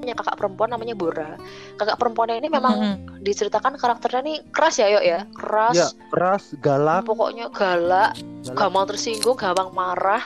[0.00, 1.36] punya kakak perempuan namanya Bora
[1.74, 3.20] kakak perempuannya ini memang Mm, mm.
[3.20, 8.56] diceritakan karakternya nih keras ya yuk ya keras Ya, keras, galak, pokoknya galak, galak.
[8.56, 10.24] gampang tersinggung, gampang marah.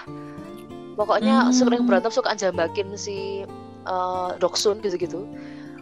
[0.94, 1.50] Pokoknya Hmm.
[1.50, 3.42] sering berantem suka jambakin si
[3.84, 5.26] eh, Doksun gitu-gitu.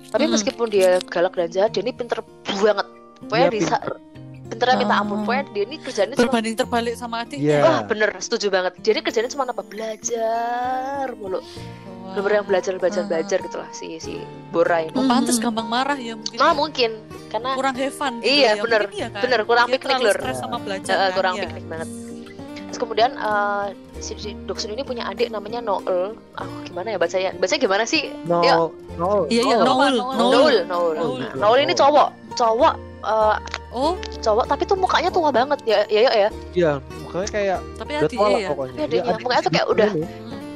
[0.09, 0.33] Tapi Hmm.
[0.33, 2.87] meskipun dia galak dan jahat, dia ini pinter banget.
[3.23, 3.95] Pokoknya Dia bisa pinter.
[4.49, 5.01] pinternya minta Ah.
[5.01, 5.19] ampun.
[5.23, 7.47] Pokoknya dia ini kerjanya cuma Berbanding terbalik sama adiknya.
[7.47, 7.59] Iya.
[7.62, 8.73] Wah bener, setuju banget.
[8.79, 9.62] Dia ini kerjanya cuma apa?
[9.62, 11.38] Belajar mulu.
[11.38, 12.12] Wah.
[12.12, 13.09] Bener-bener yang belajar, belajar, Ah.
[13.09, 14.93] belajar gitu lah si si Bora ini.
[14.93, 15.45] Oh, pantes Hmm.
[15.45, 16.37] gampang marah ya mungkin.
[16.37, 16.91] Nah mungkin
[17.29, 18.61] karena kurang have fun gitu Iya, ya.
[18.61, 18.83] bener.
[18.91, 19.23] Iya kan?
[19.23, 20.17] bener kurang Dia piknik lur.
[20.17, 21.11] stres sama belajar kan?
[21.12, 21.43] kurang Iya.
[21.47, 21.88] piknik banget.
[22.73, 23.67] Terus kemudian eh,
[24.01, 26.17] si, si Doksun ini punya adik namanya Noel.
[26.35, 27.37] Aku gimana ya bacanya?
[27.37, 28.09] Bacanya gimana sih?
[28.25, 28.57] No, Ya.
[28.97, 29.29] no.
[29.29, 29.95] Iya, iya, Noel, Noel.
[30.01, 30.17] Noel.
[30.17, 30.95] Noel, Noel.
[30.97, 31.21] Noel.
[31.21, 33.37] Nah, Noel ini cowok, cowok, eh,
[33.73, 36.29] Oh, cowok, tapi tuh mukanya tua banget ya, ya, ya, ya.
[36.53, 36.73] Iya,
[37.05, 38.49] makanya kayak tapi adiknya lah ya.
[38.53, 38.73] pokoknya.
[38.73, 40.07] Tapi adiknya, Iya, mukanya tuh kayak adiknya udah- ini.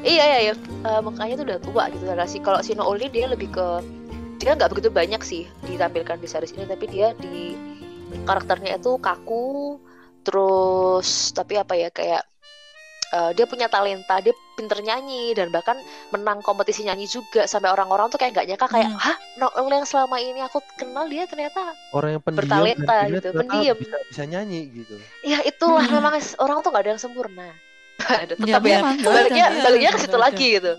[0.05, 0.55] Iya, ya, ya.
[0.85, 2.05] Eh, mukanya tuh udah tua gitu.
[2.07, 3.67] Nah, si kalau si Noel ini dia lebih ke
[4.37, 7.57] dia nggak begitu banyak sih ditampilkan di series ini, tapi dia di
[8.25, 9.81] karakternya itu kaku,
[10.27, 12.23] terus tapi apa ya kayak
[13.15, 15.79] eh, dia punya talenta, dia pinter nyanyi dan bahkan
[16.11, 18.99] menang kompetisi nyanyi juga sampai orang-orang tuh kayak nggak nyangka kayak Hmm.
[18.99, 23.77] hah Noel yang selama ini aku kenal dia ternyata orang yang pendiam Bertalenta gitu, pendiam.
[23.79, 25.95] bisa bisa nyanyi gitu ya itulah Hmm.
[26.03, 27.49] memang orang tuh nggak ada yang sempurna
[28.11, 30.73] ada Ya, tetap ya, nggak baliknya baliknya Iya, ke situ nggak lagi gitu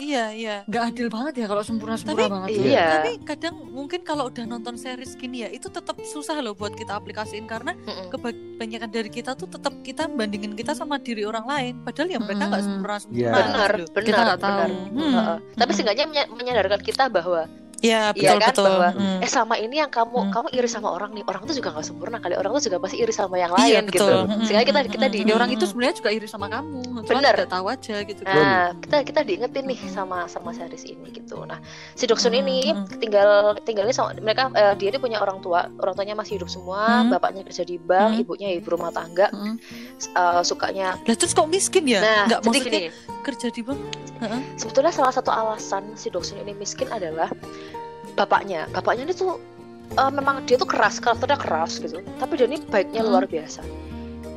[0.00, 0.56] Iya, iya.
[0.64, 2.48] Nggak adil banget ya kalau sempurna-sempurna Tapi- banget.
[2.50, 2.64] Iya.
[2.64, 6.72] iya Tapi kadang mungkin kalau udah nonton series gini ya, itu tetap susah loh buat
[6.72, 8.08] kita aplikasiin karena Mm-mm.
[8.08, 11.74] kebanyakan dari kita tuh tetap kita bandingin kita sama diri orang lain.
[11.80, 12.66] Padahal ya mereka nggak Mm.
[12.66, 13.02] sempurna Iya.
[13.02, 13.36] sempurna.
[13.36, 13.90] benar gitu.
[13.90, 14.72] benar Kita benar tahu.
[14.90, 15.12] Hmm.
[15.12, 15.36] Heeh.
[15.54, 15.76] tapi Mm.
[15.76, 17.40] seenggaknya menya- menyadarkan kita bahwa
[17.80, 18.64] Iya, Iya betul kan, betul.
[18.68, 19.24] bahwa, Hmm.
[19.24, 20.32] eh sama ini yang kamu Hmm.
[20.32, 22.96] kamu iri sama orang nih orang tuh juga nggak sempurna kali orang tuh juga pasti
[23.00, 24.04] iri sama yang Iya, lain betul.
[24.04, 26.46] gitu Mm, sehingga kita mm, kita mm, di Ya, orang itu sebenarnya juga iri sama
[26.46, 26.80] kamu.
[27.02, 27.34] Bener.
[27.34, 28.20] tidak tahu aja gitu.
[28.20, 31.40] Nah, kita kita diingetin nih sama sama series ini gitu.
[31.42, 31.56] Nah,
[31.94, 33.00] si Doksun Hmm, ini hmm.
[33.00, 33.30] tinggal
[33.62, 37.10] tinggalnya sama mereka eh, dia ini punya orang tua, orang tuanya masih hidup semua, Hmm.
[37.10, 38.20] bapaknya kerja di bank, Hmm.
[38.20, 39.56] ibunya ibu rumah tangga, Mm.
[40.12, 41.00] eh, sukanya.
[41.00, 42.00] Lah terus kok miskin ya?
[42.00, 42.90] Nah, nggak jadi maksudnya gini,
[43.22, 43.80] kerja di bank.
[44.54, 47.32] sebetulnya salah satu alasan si Doksun ini miskin adalah
[48.20, 48.68] bapaknya.
[48.70, 49.40] Bapaknya ini tuh
[49.90, 51.98] eh, memang dia tuh keras, karakternya keras gitu.
[52.16, 53.10] Tapi dia ini baiknya Hmm.
[53.10, 53.64] luar biasa.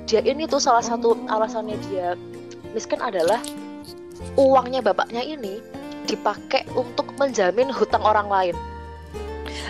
[0.03, 2.15] Dia ini tuh salah satu alasannya dia
[2.71, 3.37] miskin adalah
[4.35, 5.61] uangnya bapaknya ini
[6.03, 8.55] dipakai untuk menjamin hutang orang lain.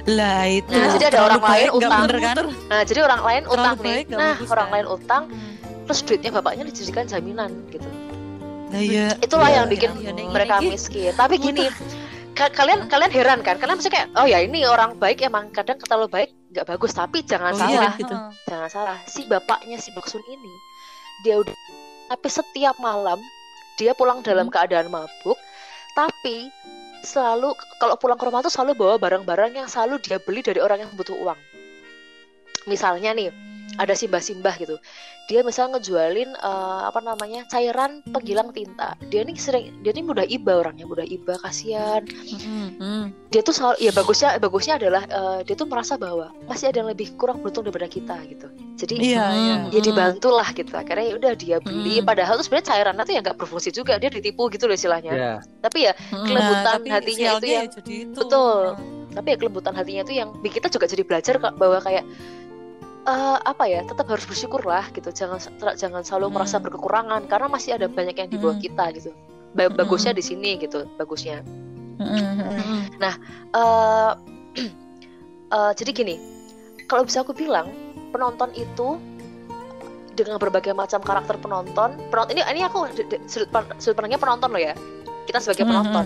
[0.05, 0.67] Lah itu.
[0.67, 1.91] Nah, jadi ada orang lain baik, utang.
[2.01, 2.35] bener kan?
[2.67, 3.85] Nah, jadi orang lain Terlalu utang nih.
[3.85, 4.73] baik, nggak Nah, orang kan?
[4.73, 5.53] lain utang, Hmm.
[5.85, 7.87] terus duitnya bapaknya dijadikan jaminan gitu.
[8.67, 9.07] Nah, iya.
[9.21, 9.55] Itulah Iya.
[9.55, 10.69] yang bikin Iya, iya, mereka iya.
[10.71, 11.11] miskin.
[11.13, 11.65] Tapi gini,
[12.33, 13.55] ka- kalian kalian heran kan?
[13.61, 16.91] Kalian pasti kayak, oh ya ini orang baik emang kadang terlalu baik nggak bagus.
[16.93, 18.15] Tapi jangan Oh, salah, iya, gitu.
[18.49, 18.97] Jangan salah.
[19.05, 20.53] Si bapaknya si Baksun ini,
[21.23, 21.53] dia udah,
[22.09, 23.21] tapi setiap malam
[23.77, 24.53] dia pulang dalam Hmm.
[24.53, 25.37] keadaan mabuk,
[25.97, 26.49] tapi
[27.03, 30.85] selalu kalau pulang ke rumah tuh selalu bawa barang-barang yang selalu dia beli dari orang
[30.85, 31.39] yang butuh uang.
[32.63, 33.27] Misalnya nih,
[33.75, 34.79] ada simbah-simbah gitu.
[35.23, 38.99] Dia misalnya ngejualin eh, apa namanya cairan penghilang tinta.
[39.07, 42.03] Dia nih sering, dia nih mudah iba orangnya, mudah iba, kasihan.
[42.03, 42.67] Mm-mm.
[42.75, 43.05] Mm.
[43.31, 46.91] Dia tuh selalu, ya bagusnya, bagusnya adalah eh, dia tuh merasa bahwa masih ada yang
[46.91, 48.47] lebih kurang beruntung daripada kita gitu.
[48.75, 49.55] Jadi Iya, iya.
[49.71, 50.75] ya dibantu lah gitu.
[50.75, 52.01] Akhirnya ya udah dia beli.
[52.01, 52.05] Hmm.
[52.05, 53.95] Padahal tuh sebenarnya cairannya tuh ya nggak berfungsi juga.
[53.95, 55.11] Dia ditipu gitu loh istilahnya.
[55.13, 56.25] ya Tapi ya Mm.
[56.27, 58.17] Kelembutan Nah, hatinya itu yang- ya jadi itu.
[58.19, 58.63] Betul.
[59.13, 62.01] tapi ya kelembutan hatinya itu yang bikin kita juga jadi belajar kak, bahwa kayak
[63.03, 65.39] eh, apa ya tetap harus bersyukur lah gitu jangan
[65.75, 66.35] jangan selalu Hmm.
[66.39, 68.63] merasa berkekurangan karena masih ada banyak yang di bawah Hmm.
[68.63, 69.11] kita gitu
[69.53, 69.77] Ba- Hmm.
[69.77, 71.43] bagusnya di sini gitu bagusnya
[71.99, 72.89] Mm-mm.
[72.97, 74.11] eh
[75.55, 76.15] eh, jadi gini
[76.89, 77.69] kalau bisa aku bilang
[78.09, 78.97] penonton itu
[80.13, 82.85] dengan berbagai macam karakter penonton penonton ini ini aku
[83.25, 83.49] sudut,
[83.81, 84.73] sudut pandangnya penonton loh ya
[85.25, 86.05] kita sebagai penonton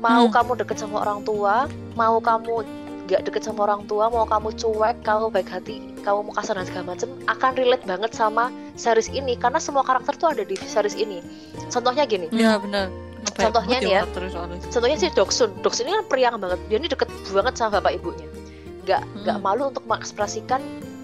[0.00, 0.34] mau Hmm.
[0.34, 2.64] kamu deket sama orang tua mau kamu
[3.10, 6.64] gak deket sama orang tua mau kamu cuek kamu baik hati kamu mau kasar dan
[6.64, 9.34] segala macam akan relate banget sama series ini.
[9.34, 11.20] Karena semua karakter tuh ada di series ini.
[11.68, 12.30] Contohnya gini.
[12.30, 12.88] Iya benar.
[13.20, 14.02] Ngebayang Contohnya nih ya.
[14.72, 15.50] contohnya si Doksun.
[15.60, 16.56] Doksun ini kan periang banget.
[16.72, 18.24] Dia ini deket banget sama bapak ibunya.
[18.80, 19.44] Nggak nggak Hmm.
[19.44, 20.62] malu untuk mengekspresikan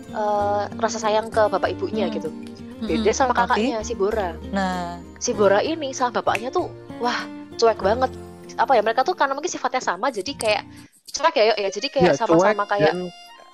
[0.08, 2.14] eh, rasa sayang ke bapak ibunya Hmm.
[2.14, 2.30] gitu.
[2.76, 2.88] Mm-mm.
[2.88, 4.36] beda sama Tapi- kakaknya si Bora.
[4.48, 6.68] Nah, si Bora ini sama bapaknya tuh
[7.00, 8.12] wah cuek banget.
[8.54, 8.80] Apa ya?
[8.80, 10.62] Mereka tuh karena mungkin sifatnya sama jadi kayak
[11.08, 12.98] cuek ya ya jadi kayak ya, sama-sama cuek kayak dan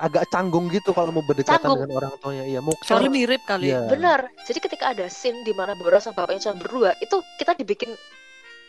[0.00, 1.84] agak canggung gitu kalau mau berdekatan Canggung.
[1.84, 3.70] dengan orang tuanya iya mau soalnya mirip kali.
[3.70, 3.86] Iya.
[3.86, 7.94] bener jadi ketika ada scene di mana Bora sama bapaknya cuma berdua itu kita dibikin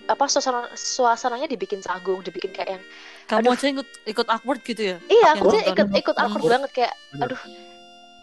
[0.03, 2.83] apa suasana suasananya dibikin canggung dibikin kayak yang
[3.23, 3.55] Kamu Aduh.
[3.55, 4.97] aja ikut ikut awkward gitu ya?
[5.07, 5.71] iya aku tuh nonton.
[5.73, 7.23] ikut ikut awkward banget kayak Bener.
[7.25, 7.41] aduh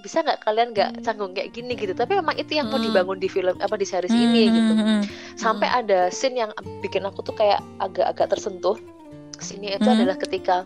[0.01, 2.85] bisa nggak kalian nggak canggung kayak gini gitu tapi memang itu yang mau Hmm.
[2.87, 5.01] dibangun di film apa di series ini Hmm, gitu hmm, hmm.
[5.35, 8.77] sampai ada scene yang bikin aku tuh kayak agak-agak tersentuh
[9.41, 9.97] scene itu Hmm.
[9.97, 10.63] adalah ketika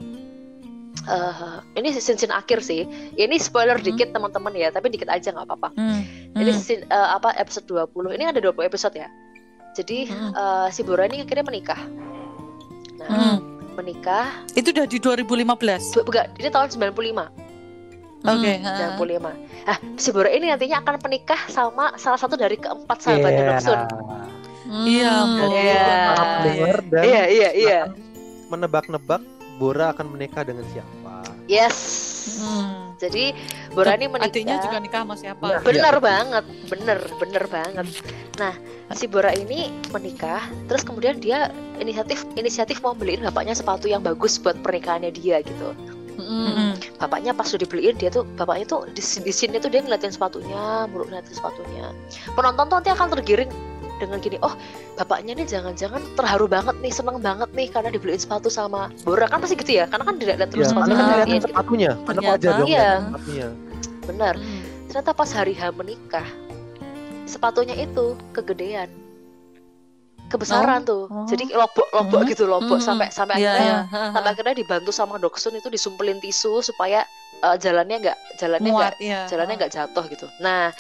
[1.05, 1.35] eh
[1.75, 3.87] ini scene scene akhir sih ini spoiler Hmm.
[3.87, 6.01] dikit teman-teman ya tapi dikit aja nggak apa-apa Hmm,
[6.35, 6.59] ini hmm.
[6.59, 9.09] scene, eh, apa episode 20 ini ada 20 episode ya
[9.73, 10.33] jadi Hmm.
[10.33, 11.81] eh, si Bora ini akhirnya menikah
[12.97, 13.37] nah Hmm.
[13.75, 15.93] menikah Itu udah di 2015.
[15.93, 17.27] bu- bukan ini tahun 95
[18.25, 18.53] Oke.
[18.57, 18.97] Hmm, ha.
[18.97, 19.31] 95
[19.63, 23.51] nah si Bora ini nantinya akan menikah sama salah satu dari keempat sahabatnya Iya.
[23.53, 23.81] Doksun
[24.65, 25.53] Iya, Hmm.
[25.53, 25.85] Iya.
[26.17, 28.01] Pendengar dan iya iya iya akan
[28.55, 29.21] menebak-nebak
[29.55, 32.97] Bora akan menikah dengan siapa yes Hmm.
[32.97, 33.37] jadi
[33.77, 35.45] Bora ini menikah Adiknya juga nikah sama siapa?
[35.45, 35.59] Iya.
[35.61, 37.87] bener banget bener bener banget
[38.41, 38.57] nah
[38.97, 44.41] si Bora ini menikah terus kemudian dia inisiatif inisiatif mau beliin bapaknya sepatu yang bagus
[44.41, 45.77] buat pernikahannya dia gitu
[46.15, 46.79] Hmm.
[46.97, 50.87] bapaknya pas udah dibeliin dia tuh bapaknya tuh di, di sini tuh dia ngeliatin sepatunya
[50.89, 51.91] mulu ngeliatin sepatunya
[52.33, 53.51] penonton tuh nanti akan tergiring
[53.97, 54.55] dengan gini oh
[54.95, 59.39] bapaknya nih jangan-jangan terharu banget nih seneng banget nih karena dibeliin sepatu sama Bora kan
[59.39, 61.47] pasti gitu ya karena kan tidak lihat terus Iya, sepatunya karena kan diliatin gitu.
[61.49, 62.91] sepatunya karena Ternyata, wajar dong iya.
[63.01, 63.49] sepatunya
[64.05, 64.63] benar Hmm.
[64.87, 66.27] ternyata pas hari H menikah
[67.25, 68.91] sepatunya itu kegedean
[70.25, 71.27] kebesaran tuh oh.
[71.29, 72.31] jadi lobok lobok Hmm.
[72.31, 72.87] gitu lobok Hmm.
[72.87, 74.05] sampai sampai Iya, akhirnya iya.
[74.11, 77.05] sampai akhirnya dibantu sama doksun itu disumpelin tisu supaya
[77.45, 79.21] eh, jalannya nggak jalannya nggak ya.
[79.27, 80.27] jalannya nggak jatuh gitu.
[80.39, 80.73] Nah,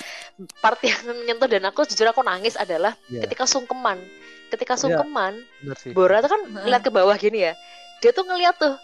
[0.58, 3.22] part yang menyentuh dan aku jujur aku nangis adalah Iya.
[3.22, 4.00] ketika sungkeman.
[4.46, 4.80] Ketika Iya.
[4.80, 5.32] sungkeman,
[5.76, 5.90] sih.
[5.90, 6.64] Bora tuh kan Heeh.
[6.64, 7.52] ngeliat ke bawah gini ya.
[7.98, 8.74] Dia tuh ngeliat tuh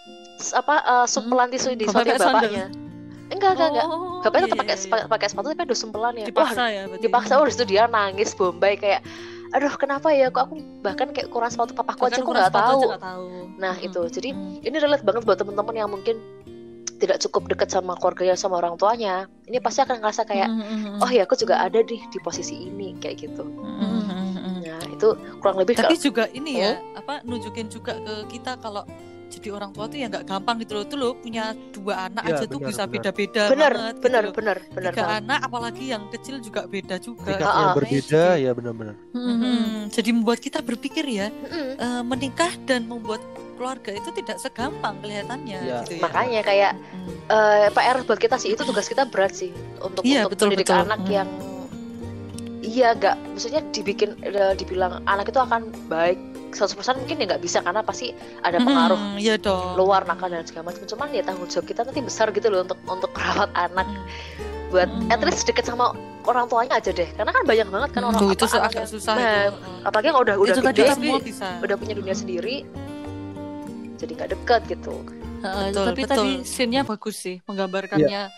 [0.53, 2.65] apa eh, sumpelan tisu di Bapaknya sepatu bapaknya.
[3.31, 3.85] Enggak, enggak, enggak.
[3.87, 6.19] Oh, Bapaknya tetap iya, pakai iya, sepa- pakai sepatu tapi ada sumpelannya.
[6.21, 6.27] iya.
[6.27, 7.01] Wah, dipaksa ya berarti.
[7.01, 9.01] dipaksa udah situ dia nangis bombay kayak
[9.51, 12.81] aduh kenapa ya kok aku bahkan kayak kurang sepatu papaku aja aku nggak tahu.
[12.95, 13.25] tahu.
[13.55, 13.87] Nah, Mm-mm.
[13.87, 14.01] itu.
[14.09, 14.63] Jadi, Mm.
[14.63, 16.15] Ini relate banget buat temen-temen yang mungkin
[17.01, 19.25] tidak cukup dekat sama keluarganya sama orang tuanya.
[19.49, 21.01] Ini pasti akan ngerasa kayak Mm-mm.
[21.01, 23.41] oh ya aku juga ada di di posisi ini kayak gitu.
[23.41, 24.61] Mm-mm.
[24.61, 25.09] Nah itu
[25.41, 28.85] kurang lebih Tapi kalau- juga ini ya, apa nunjukin juga ke kita kalau
[29.31, 30.83] jadi orang tua tuh ya nggak gampang gitu loh.
[30.83, 32.93] Tuh lo punya dua anak Iya, aja tuh benar, bisa benar.
[32.93, 34.33] beda-beda bener banget gitu bener loh.
[34.33, 35.19] bener bener Tiga banget.
[35.21, 37.33] anak apalagi yang kecil juga beda juga.
[37.33, 37.73] Ah, yang ah.
[37.73, 38.95] berbeda ya benar-benar.
[39.11, 39.87] Mm-mm.
[39.87, 41.69] Jadi membuat kita berpikir ya Mm-mm.
[41.75, 45.77] eh, menikah dan membuat keluarga itu tidak segampang kelihatannya Iya.
[45.81, 46.01] gitu ya.
[46.01, 47.13] Makanya kayak Mm.
[47.29, 50.67] eh, PR buat kita sih itu tugas kita berat sih untuk Iya, untuk betul, mendidik
[50.67, 50.83] betul.
[50.83, 51.13] anak Hmm.
[51.13, 51.29] yang
[52.61, 56.17] iya nggak maksudnya dibikin eh, dibilang anak itu akan baik
[56.51, 59.73] 100% mungkin ya nggak bisa karena pasti ada pengaruh Mm, iya dong.
[59.73, 62.79] luar nakal dan segala macam cuman ya tanggung jawab kita nanti besar gitu loh untuk
[62.85, 64.03] untuk merawat anak Mm.
[64.69, 65.09] buat Mm.
[65.09, 68.19] at least deket sama orang tuanya aja deh karena kan banyak banget kan Mm, orang
[68.19, 69.71] tuh, apa, itu agak susah Nah, itu.
[69.81, 70.83] apalagi yang udah udah itu gede
[71.21, 71.47] bisa.
[71.59, 72.55] udah punya dunia sendiri
[73.95, 74.95] jadi nggak dekat gitu
[75.41, 76.15] Heeh, Betul, tapi betul.
[76.15, 78.29] tadi scene-nya bagus sih menggambarkannya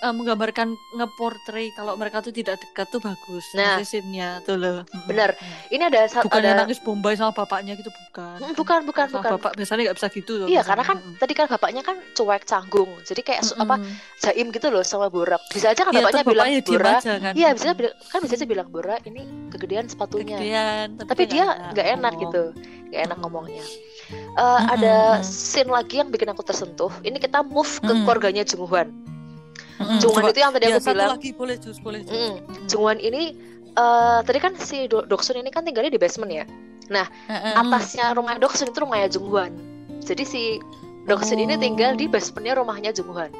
[0.00, 3.76] eh, menggambarkan ngeportray kalau mereka tuh tidak dekat tuh bagus Nah.
[3.80, 4.82] Scene-nya tuh loh.
[5.04, 5.36] Benar.
[5.68, 9.30] ini ada bukannya ada nangis bombay sama bapaknya gitu bukan Hmm, bukan bukan Sama bukan
[9.36, 10.68] bapak biasanya nggak bisa gitu loh iya biasanya.
[10.70, 11.16] karena kan Mm-mm.
[11.16, 13.74] tadi kan bapaknya kan cuek canggung jadi kayak su- apa
[14.18, 17.12] jaim gitu loh sama Borak bisa aja kan Iya, bapaknya bilang bapaknya diem Bora aja
[17.18, 17.66] kan iya bisa
[18.06, 22.22] kan bisa aja bilang Bora ini kegedean sepatunya kegedean tapi dia nggak enak ngomong.
[22.24, 22.42] gitu
[22.88, 23.64] nggak enak ngomongnya
[24.10, 25.22] Eh, Mm-mm, ada mm.
[25.22, 28.02] scene lagi yang bikin aku tersentuh ini kita move ke Mm.
[28.02, 28.90] keluarganya Junghwan
[29.80, 30.28] Mm, coba.
[30.28, 32.12] itu yang tadi Ya, aku satu bilang lagi boleh jus boleh jus.
[32.12, 32.34] Mm.
[32.66, 33.22] Junghwan ini
[33.72, 36.44] eh tadi kan si Do- Doksun ini kan tinggalnya di basement ya
[36.90, 37.54] Heeh.
[37.56, 39.54] atasnya rumah Doksun itu rumahnya Junghwan
[40.00, 40.58] jadi si
[41.02, 41.58] Doksun ini Oh.
[41.58, 43.32] tinggal di basementnya rumahnya Junghwan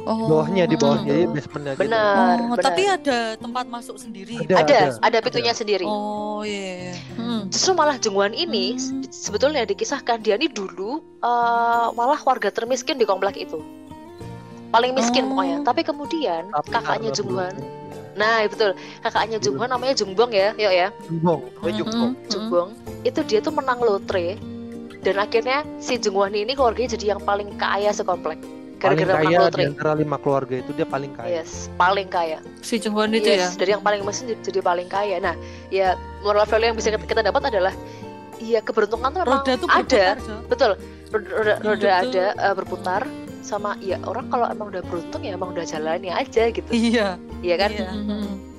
[0.00, 0.30] Oh.
[0.30, 1.82] Bawahnya di bawahnya jadi basementnya gitu.
[1.82, 4.38] benar Oh, benar tapi ada tempat masuk sendiri.
[4.40, 6.94] Ada, ada ada, ada pintunya sendiri Oh iya.
[7.16, 7.50] Mm.
[7.50, 9.02] justru malah Junghwan ini Hmm.
[9.02, 13.58] se- sebetulnya dikisahkan dia ini dulu eh, malah warga termiskin di komplek itu
[14.76, 15.28] paling miskin Oh.
[15.32, 15.56] pokoknya.
[15.64, 17.84] Tapi kemudian Tapi kakaknya belum-
[18.16, 18.70] nah iya betul.
[19.02, 19.44] Kakaknya Dulu.
[19.46, 20.88] Junghwan namanya Jungbong ya yuk ya.
[21.06, 22.12] Jumbong, oh, Mm, Jumbong.
[22.14, 22.68] mm, Jungbong.
[23.02, 24.36] Itu dia tuh menang lotre.
[25.00, 28.40] Dan akhirnya si Junghwan ini keluarganya jadi yang paling kaya sekomplek.
[28.76, 31.40] Gara-gara menang kaya di lotre antara lima keluarga itu dia paling kaya.
[31.40, 32.38] yes paling kaya.
[32.60, 33.36] Si Jungwon itu ya?
[33.42, 35.16] yes dari yang paling mesin jadi, jadi paling kaya.
[35.16, 35.32] Nah
[35.68, 37.72] ya moral value yang bisa kita, dapat adalah
[38.38, 40.04] iya keberuntungan tuh memang Roda tuh ada.
[40.12, 40.16] Berputar,
[40.48, 40.70] betul.
[41.06, 43.02] Roda, roda, roda ada eh, berputar
[43.46, 47.14] sama ya orang kalau emang udah beruntung ya emang udah jalannya aja gitu Iya.
[47.40, 47.90] iya kan Iya.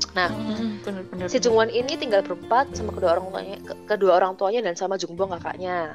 [0.09, 0.81] Nah, Mm-mm.
[0.81, 4.73] bener-bener si Jungwon ini tinggal berempat sama kedua orang tuanya ke- kedua orang tuanya dan
[4.73, 5.93] sama Jungbong kakaknya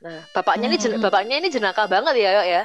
[0.00, 1.04] nah bapaknya ini jen- Hmm.
[1.04, 2.62] bapaknya ini jenaka banget ya Yok, ya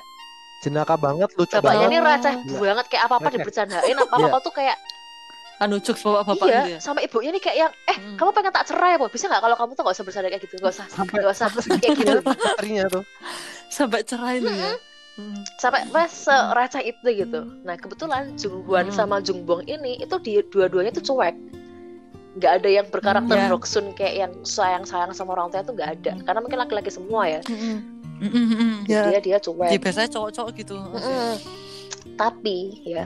[0.58, 1.94] Jenaka banget, lucu bapaknya banget.
[1.94, 2.58] ini receh Iya.
[2.66, 3.36] banget kayak apa apa Receh.
[3.38, 4.78] dibercandain apa apa tuh kayak
[5.58, 8.14] anu jokes bapak-bapak iya ya sama ibunya nih kayak yang eh Mm.
[8.16, 10.54] kamu pengen tak cerai apa bisa nggak kalau kamu tuh nggak usah bercanda kayak gitu
[10.56, 12.14] nggak usah nggak usah kayak gitu
[12.90, 13.04] tuh.
[13.68, 14.74] sampai cerai lu ya
[15.18, 15.42] Mm.
[15.58, 18.94] sampai mas sereceh itu gitu nah kebetulan Jungwon Hmm.
[18.94, 21.34] sama Jungbong ini itu di dua-duanya tuh cuek
[22.38, 23.50] nggak ada yang berkarakter Hmm, ya.
[23.50, 26.22] Doksun kayak yang sayang sayang sama orang tua tuh nggak ada Hmm.
[26.22, 27.78] karena mungkin laki-laki semua ya Mm-mm.
[28.18, 28.76] Mm, mm, mm.
[28.86, 29.02] Ya.
[29.08, 30.78] dia dia cuek Ya, biasanya cowok-cowok gitu.
[32.14, 33.06] Tapi ya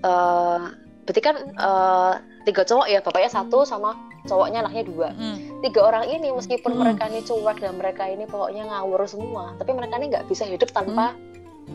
[0.00, 0.60] eh
[1.02, 5.60] berarti kan eh, tiga cowok ya bapaknya satu sama cowoknya anaknya dua Mm.
[5.60, 6.80] tiga orang ini meskipun Hmm.
[6.80, 10.70] mereka ini cuek dan mereka ini pokoknya ngawur semua tapi mereka ini nggak bisa hidup
[10.70, 11.12] tanpa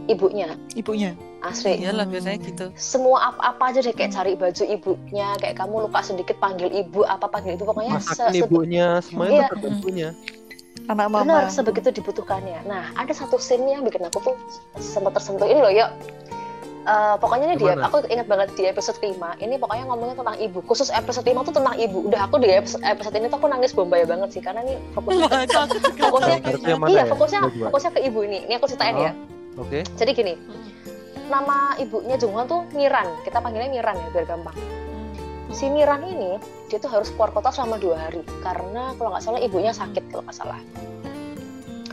[0.06, 0.54] ibunya.
[0.74, 1.12] Ibunya?
[1.40, 2.66] Asli Iyalah biasanya gitu.
[2.74, 7.30] semua apa-apa aja deh kayak cari baju ibunya kayak kamu luka sedikit panggil ibu apa
[7.30, 9.70] panggil ibu pokoknya se- ibunya, semuanya Iya.
[9.72, 10.10] ibunya.
[10.86, 11.22] anak mama.
[11.22, 12.66] Benar sebegitu dibutuhkannya.
[12.66, 14.36] Nah ada satu scene yang bikin aku tuh
[14.76, 15.46] sempat tersentuh.
[15.46, 15.90] Ini loh yuk.
[16.86, 20.62] Eh, pokoknya ini dia, aku ingat banget di episode kelima ini pokoknya ngomongnya tentang ibu.
[20.62, 22.06] Khusus episode 5 tuh tentang ibu.
[22.06, 25.26] Udah aku di episode, episode ini tuh aku nangis bombay banget sih karena ini fokusnya
[25.98, 26.38] Fokusnya-
[26.86, 27.06] iya ya?
[27.10, 28.46] fokusnya fokusnya ke ibu ini.
[28.46, 29.02] Ini aku ceritain Oh.
[29.02, 29.12] ya
[29.56, 29.88] Oke.
[29.96, 30.68] jadi gini Hmm.
[31.28, 35.52] nama ibunya Jungwon tuh Miran kita panggilnya Miran ya biar gampang Hmm.
[35.52, 36.38] si Miran ini
[36.68, 40.24] dia tuh harus keluar kota selama dua hari karena kalau nggak salah ibunya sakit kalau
[40.26, 40.60] nggak salah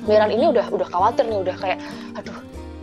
[0.02, 1.78] Miran ini udah udah khawatir nih udah kayak
[2.18, 2.34] aduh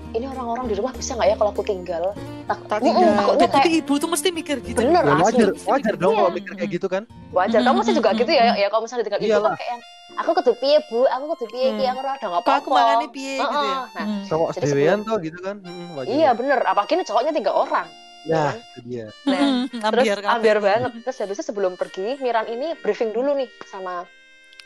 [0.10, 2.04] ini orang-orang di rumah bisa nggak ya kalau aku tinggal
[2.43, 3.13] tak, Tak Mm-mm, tinggal.
[3.15, 4.80] takutnya Tapi kayak ibu tuh mesti mikir gitu.
[4.80, 5.24] Bener, Ya, asli.
[5.24, 6.19] wajar, wajar dong Iya.
[6.19, 7.04] kalau mikir kayak gitu kan.
[7.30, 8.58] wajar kamu sih juga Mm, gitu mm, ya mm.
[8.58, 11.67] ya kalau misalnya tinggal ibu kan kayak yang aku kudu piye bu aku kudu piye
[11.69, 11.80] Hmm.
[11.86, 13.45] aku ora ada nggak Kok aku apa-apa mangane piye gitu ya.
[13.45, 13.78] Heeh.
[13.88, 14.24] Nah, Hmm.
[14.26, 15.56] Cowok sedewean tuh gitu kan.
[15.60, 16.10] Hmm, wajar.
[16.10, 17.88] iya bener apalagi ini cowoknya tiga orang
[18.22, 19.06] Nah, itu dia.
[19.24, 23.48] Nah, Hmm, terus ambiar banget terus habis itu sebelum pergi Miran ini briefing dulu nih
[23.63, 24.04] sama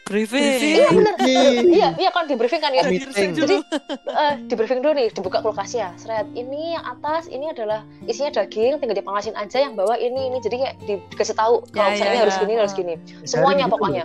[0.04, 0.44] Briefing.
[0.60, 1.66] iya bener Briefing.
[1.70, 2.84] iya iya kan di briefing kan ya.
[2.84, 3.64] Briefing Jadi dulu.
[4.06, 8.78] eh, di briefing dulu nih dibuka kulkasnya seret ini yang atas ini adalah isinya daging
[8.78, 12.14] tinggal dipanasin aja yang bawah ini ini jadi kayak di- dikasih tahu kalau Ya, misalnya
[12.14, 12.42] ya, harus ya.
[12.42, 14.04] gini harus gini semuanya pokoknya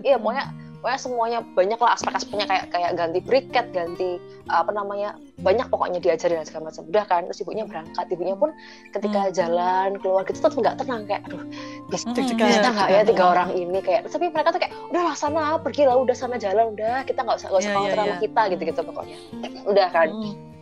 [0.00, 0.44] iya pokoknya
[0.84, 4.20] pokoknya semuanya banyak lah aspek-aspeknya kayak kayak ganti briket ganti
[4.52, 8.52] apa namanya banyak pokoknya diajarin dan segala macam udah kan terus ibunya berangkat ibunya pun
[8.92, 9.32] ketika Hmm.
[9.32, 11.40] jalan keluar gitu tetap nggak tenang kayak aduh
[11.88, 15.02] bis Hmm, bisa iya, nggak ya tiga orang ini kayak tapi mereka tuh kayak udah
[15.08, 18.04] lah sana pergi lah udah sana jalan udah kita nggak usah nggak usah khawatir iya,
[18.04, 18.20] sama iya.
[18.20, 19.16] kita gitu gitu pokoknya
[19.64, 20.53] udah kan Hmm.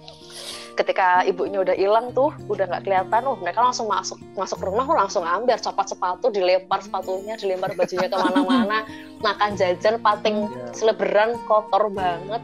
[0.73, 4.97] Ketika ibunya udah hilang tuh udah nggak kelihatan oh mereka langsung masuk masuk rumah oh,
[4.97, 8.89] langsung ambil copot sepatu dilempar sepatunya dilempar bajunya ke mana-mana
[9.27, 10.73] makan jajan pating Iya.
[10.73, 12.41] seleberan kotor banget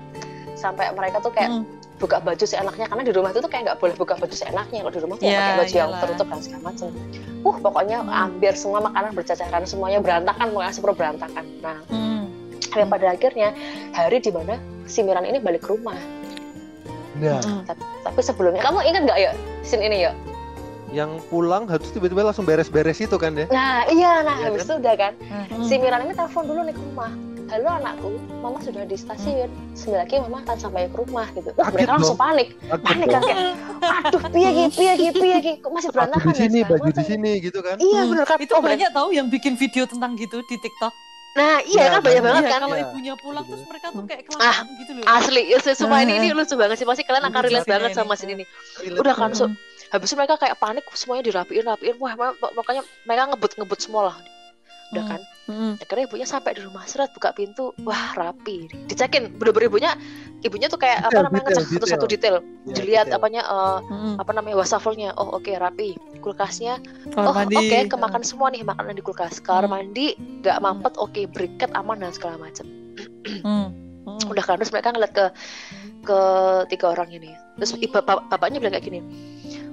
[0.55, 1.65] sampai mereka tuh kayak Hmm.
[1.99, 4.95] buka baju seenaknya karena di rumah itu tuh kayak nggak boleh buka baju seenaknya kalau
[4.95, 6.87] di rumah tuh Ya, pakai baju yang tertutup dan segala macam
[7.43, 8.11] uh pokoknya Hmm.
[8.11, 12.25] hampir semua makanan bercacaran semuanya berantakan pokoknya super berantakan nah Hmm.
[12.87, 13.51] pada akhirnya
[13.91, 14.55] hari di mana
[14.87, 15.99] si Miran ini balik ke rumah
[17.19, 17.63] Nah, Hmm.
[18.01, 20.13] tapi sebelumnya kamu ingat nggak ya scene ini ya
[20.89, 23.45] yang pulang harus tiba-tiba langsung beres-beres itu kan ya.
[23.47, 24.67] Nah iya, nah Iya habis kan?
[24.67, 25.61] itu udah kan, Hmm.
[25.61, 27.13] si Miran ini telepon dulu nih ke rumah.
[27.49, 29.49] Halo anakku, mama sudah di stasiun.
[29.73, 31.49] Sebentar lagi mama akan sampai ke rumah gitu.
[31.55, 32.21] Wah mereka langsung dong.
[32.23, 33.13] panik, Kaget panik dong.
[33.15, 33.45] kan kayak,
[34.05, 36.73] aduh piye ki, piye ki, piye ki, kok masih Aku berantakan di ya sini, segala
[36.75, 37.77] baju di sini gitu kan.
[37.79, 38.11] Iya Hmm.
[38.11, 38.39] bener kan.
[38.39, 40.93] Itu Oh, banyak tahu yang bikin video tentang gitu di TikTok.
[41.39, 42.61] Nah iya Iya, kan banyak banget Iya, kan.
[42.61, 42.85] kalau Iya.
[42.85, 43.53] ibunya pulang Gitu.
[43.55, 45.05] terus mereka tuh kayak Ah, kelamaan gitu loh.
[45.07, 46.19] Asli, ya, semua ini, Ah.
[46.19, 46.85] ini lucu banget sih.
[46.85, 47.97] Pasti kalian akan Lucu relate banget ini.
[47.97, 48.45] sama scene ini.
[48.77, 49.39] Relate Udah kan, banget.
[49.39, 49.45] so,
[49.89, 51.97] habis itu mereka kayak panik, semuanya dirapiin, rapiin.
[51.97, 54.17] Wah, ma- makanya mereka ngebut-ngebut semua lah.
[54.91, 55.13] Udah Hmm.
[55.15, 55.21] kan.
[55.49, 55.81] Hmm.
[55.81, 59.91] akhirnya ibunya sampai di rumah seret buka pintu wah rapi dicekin bener-bener ibunya
[60.41, 63.19] ibunya tuh kayak apa Detail, namanya detail, ngecek satu-satu detail Ya, dilihat detail.
[63.19, 64.15] apanya eh, Hmm.
[64.17, 69.01] apa namanya wastafelnya oh oke rapi kulkasnya Kamar oh oke kemakan semua nih makanan di
[69.01, 69.73] kulkas kamar Hmm.
[69.73, 70.07] mandi
[70.39, 72.69] nggak mampet oke briket aman dan segala macam
[73.41, 73.73] Hmm.
[74.05, 74.21] Hmm.
[74.27, 75.25] udah kan terus mereka ngeliat ke
[76.03, 76.19] ke
[76.69, 79.01] tiga orang ini terus ibu bap- bapaknya bilang kayak gini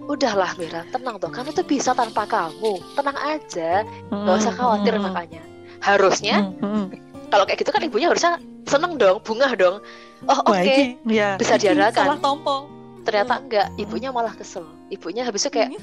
[0.05, 5.03] udahlah Mira tenang tuh kamu tuh bisa tanpa kamu tenang aja nggak usah khawatir Hmm.
[5.03, 5.43] makanya
[5.85, 6.57] harusnya Hmm.
[6.57, 6.85] Hmm.
[7.29, 9.77] kalau kayak gitu kan ibunya harusnya seneng dong bunga dong
[10.25, 11.37] oh oke ini, ya.
[11.37, 11.55] bisa.
[11.93, 12.65] Salah tompo.
[13.05, 13.43] ternyata Hmm.
[13.45, 15.77] enggak ibunya malah kesel ibunya habis itu kayak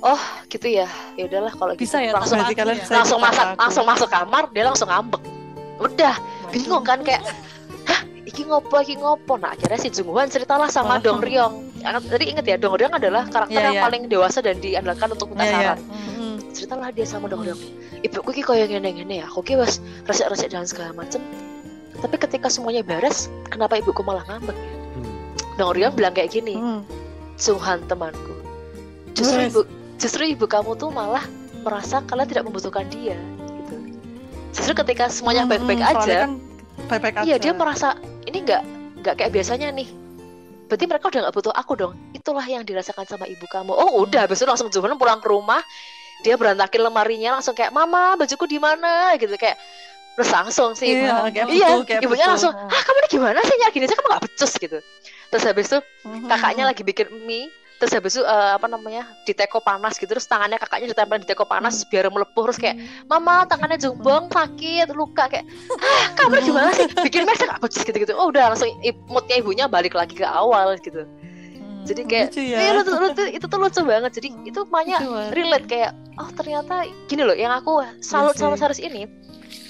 [0.00, 0.16] oh
[0.48, 2.08] gitu ya ya udahlah kalau bisa gitu.
[2.08, 2.48] ya langsung ya.
[2.48, 3.60] bisa langsung masak aku.
[3.60, 5.20] langsung masuk kamar dia langsung ngambek
[5.76, 6.14] udah
[6.48, 7.20] bingung kan kayak
[7.84, 11.04] hah iki ngopo iki ngopo nah akhirnya si Jungwon ceritalah sama Oh.
[11.04, 11.54] Dong Ryong
[11.84, 13.84] tadi inget ya Dong Ryong adalah karakter Iya, yang iya.
[13.84, 15.60] paling dewasa dan diandalkan untuk minta Iya, iya.
[15.76, 16.13] saran Hmm.
[16.54, 17.58] Ceritalah dia sama Dong Ryong
[18.00, 21.18] ibuku ki koyo ngene-ngene ya aku ki wes resek-resek dan segala macem
[21.96, 25.10] tapi ketika semuanya beres kenapa ibuku malah ngambek ya Hmm.
[25.56, 26.80] Dong Ryong bilang kayak gini Hmm.
[27.34, 28.34] Sunghan temanku
[29.12, 29.50] justru Yes.
[29.50, 29.60] ibu
[29.96, 31.26] justru ibu kamu tuh malah
[31.60, 33.18] merasa kalian tidak membutuhkan dia
[33.52, 33.74] gitu
[34.52, 36.32] justru ketika semuanya Hmm, baik-baik soalnya aja kan
[36.86, 37.40] baik-baik iya aja.
[37.40, 37.88] dia merasa
[38.24, 38.62] ini nggak
[39.00, 39.88] nggak kayak biasanya nih
[40.64, 44.04] berarti mereka udah nggak butuh aku dong itulah yang dirasakan sama ibu kamu oh Hmm.
[44.04, 45.58] udah itu langsung Juhon pulang ke rumah
[46.24, 49.12] dia berantakin lemarinya langsung kayak mama bajuku di mana?
[49.20, 49.60] Gitu kayak
[50.16, 51.04] terus langsung sih.
[51.04, 52.32] Iya, kayak iya betul, kayak ibunya betul.
[52.32, 54.78] langsung ah kamu ini gimana sih nyari gini aja kamu nggak becus gitu.
[55.28, 56.28] Terus habis itu Hmm.
[56.28, 60.30] kakaknya lagi bikin mie terus habis itu eh, apa namanya di teko panas gitu terus
[60.30, 62.76] tangannya kakaknya ditempel di teko panas biar melepuh terus kayak
[63.10, 65.42] mama tangannya jumbong sakit luka kayak
[65.82, 66.86] ah kamu ini gimana sih?
[66.86, 68.70] Bikin mie aku gitu gitu oh udah langsung
[69.10, 71.02] moodnya ibunya balik lagi ke awal gitu.
[71.84, 72.58] Jadi kayak Lucu ya.
[72.58, 75.00] iya, lucu, lucu- itu tuh lucu banget jadi itu banget.
[75.30, 79.04] relate kayak oh ternyata gini loh yang aku salut sama series ini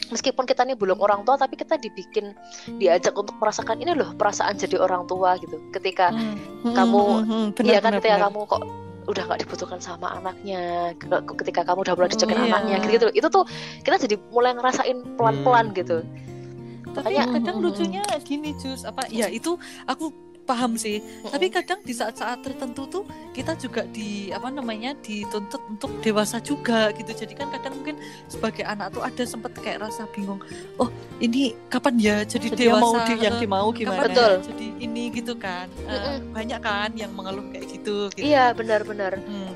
[0.06, 2.36] meskipun kita nih belum orang tua tapi kita dibikin
[2.74, 6.70] diajak untuk merasakan ini loh perasaan jadi orang tua gitu ketika Hmm.
[6.70, 8.26] kamu- Hmm, hmm, bener, Iya kan bener, ketika bener.
[8.26, 8.62] kamu kok
[9.04, 10.60] udah nggak dibutuhkan sama anaknya,
[10.96, 12.48] ke- ketika kamu udah mulai dicekin Iya.
[12.48, 13.06] anaknya, gitu-gitu.
[13.12, 13.44] Itu tuh
[13.80, 15.76] kita jadi mulai ngerasain pelan-pelan Hmm.
[15.76, 15.98] gitu.
[16.86, 21.96] tapi Makanya- kadang lucunya gini Jus apa ya itu aku paham sih tapi kadang di
[21.96, 27.48] saat-saat tertentu tuh kita juga di apa namanya dituntut untuk dewasa juga gitu jadi kan
[27.50, 27.96] kadang mungkin
[28.28, 30.38] sebagai anak tuh ada sempet kayak rasa bingung
[30.78, 34.04] oh ini kapan ya jadi, Jadi dewasa mau di, yang dimau gimana?
[34.06, 34.32] Betul.
[34.38, 36.32] ya jadi ini gitu kan Eh, Mm-mm.
[36.36, 38.24] banyak kan yang mengeluh kayak gitu, gitu.
[38.24, 39.20] Iya benar-benar.
[39.20, 39.52] Hmm.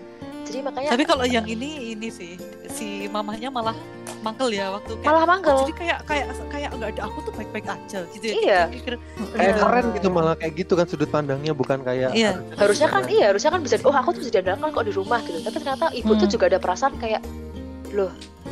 [0.48, 3.76] Jadi makanya Tapi kalau yang ini ini sih si mamahnya malah
[4.18, 5.56] mangkel ya waktu kayak Malah oh, manggel.
[5.62, 8.60] jadi kayak kayak kayak nggak ada aku tuh baik-baik aja gitu ya Iya.
[8.66, 8.94] Pikir,
[9.30, 9.54] kayak Iya.
[9.60, 12.40] keren gitu malah kayak gitu kan sudut pandangnya bukan kayak Iya.
[12.56, 15.38] harusnya kan iya harusnya kan bisa oh aku tuh bisa diandalkan kok di rumah gitu
[15.38, 16.32] tapi ternyata ibu tuh Hmm.
[16.32, 17.22] juga ada perasaan kayak
[17.90, 18.10] loh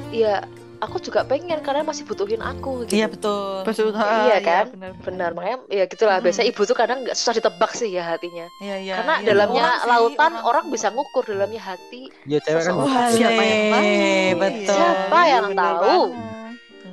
[0.09, 0.45] iya
[0.79, 3.91] aku juga pengen karena masih butuhin aku gitu iya betul Betul.
[3.93, 4.65] Iya kan?
[4.71, 4.93] benar.
[5.01, 6.51] benar makanya ya gitulah biasa Hmm.
[6.51, 9.27] ibu tuh kadang nggak susah ditebak sih ya hatinya iya iya karena iya.
[9.27, 12.75] dalamnya Orang sih, lautan orang, orang bisa ngukur dalamnya hati ya cewek kan.
[12.77, 16.01] Wah, siapa yang tahu Boleh, betul Siapa yang Bener tahu?
[16.07, 16.35] banget.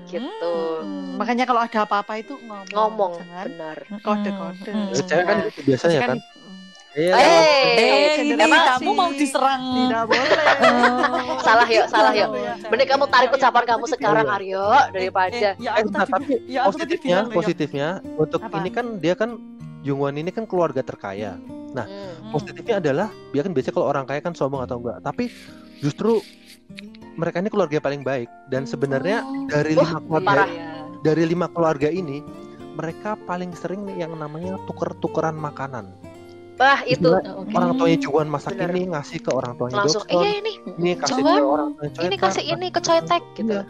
[0.05, 0.53] gitu
[0.83, 4.69] Hmm, makanya kalau ada apa-apa itu ngomong, ngomong jangan benar kode-kode.
[4.69, 4.89] Hmm.
[4.99, 5.49] Cewek kan Nah.
[5.63, 6.17] biasanya kan
[6.93, 9.61] iya eh Eh, ini kamu mau diserang.
[9.61, 10.29] Tidak boleh.
[11.45, 12.53] salah yuk salah yuk Iya.
[12.65, 14.35] mending kamu tarik ucapan kamu sekarang Iya.
[14.35, 17.33] Aryo daripada Eh, ya Eh, aku nah, tadi tapi ya aku positifnya ya.
[17.33, 18.55] positifnya untuk Apa?
[18.57, 19.29] ini kan dia kan
[19.81, 21.35] Jungwon ini kan keluarga terkaya
[21.73, 22.29] Hmm.
[22.29, 25.33] positifnya adalah dia kan biasanya kalau orang kaya kan sombong atau enggak tapi
[25.79, 26.21] justru
[27.13, 29.49] mereka ini keluarga paling baik dan sebenarnya Oh.
[29.49, 30.47] dari lima keluarga parah.
[30.47, 30.69] Iya.
[31.01, 32.21] dari lima keluarga ini
[32.71, 35.89] mereka paling sering nih yang namanya tuker-tukeran makanan
[36.53, 37.53] bah itu Oke.
[37.57, 38.69] orang tuanya Juan masak Bener.
[38.77, 42.43] ini ngasih ke orang tuanya langsung iya ini ini kasih ke orang tuanya ini kasih
[42.45, 43.63] ini ke coytek gitu Iya.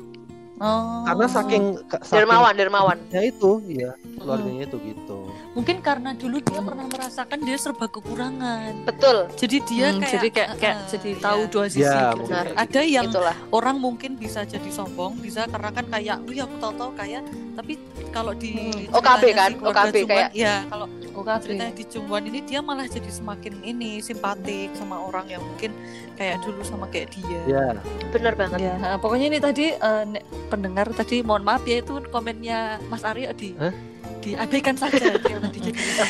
[0.62, 1.02] Oh.
[1.10, 1.64] karena saking
[2.06, 5.20] saking dermawan dermawan ya itu ya keluarganya itu gitu
[5.54, 8.74] mungkin karena dulu dia pernah merasakan dia serba kekurangan.
[8.84, 11.22] betul Jadi dia Hmm, kayak jadi kayak kayak eh, jadi iya.
[11.22, 11.82] tahu dua sisi.
[11.84, 12.22] ya gitu.
[12.24, 12.44] Benar.
[12.44, 12.58] kayak gitu.
[12.60, 16.56] Ada yang itulah orang mungkin bisa jadi sombong, bisa karena kan kayak lu ya aku
[16.58, 17.20] tahu-tahu kaya,
[17.54, 17.74] tapi
[18.10, 18.98] kalau di Hmm.
[18.98, 19.52] OKB kan?
[19.54, 21.46] si OKB kayak- ya kalau OKB.
[21.72, 25.70] di Jungwon ini dia malah jadi semakin ini simpatik sama orang yang mungkin
[26.14, 27.42] kayak dulu sama kayak dia.
[27.46, 27.66] ya
[28.10, 32.02] benar banget Ya, nah, pokoknya ini tadi eh, ne- pendengar tadi mohon maaf ya itu
[32.10, 33.93] komennya Mas Aryo di Hah?
[34.24, 35.06] Diabaikan saja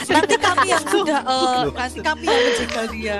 [0.05, 3.18] Nanti kami yang sudah eh, kasih kami yang menjegal dia.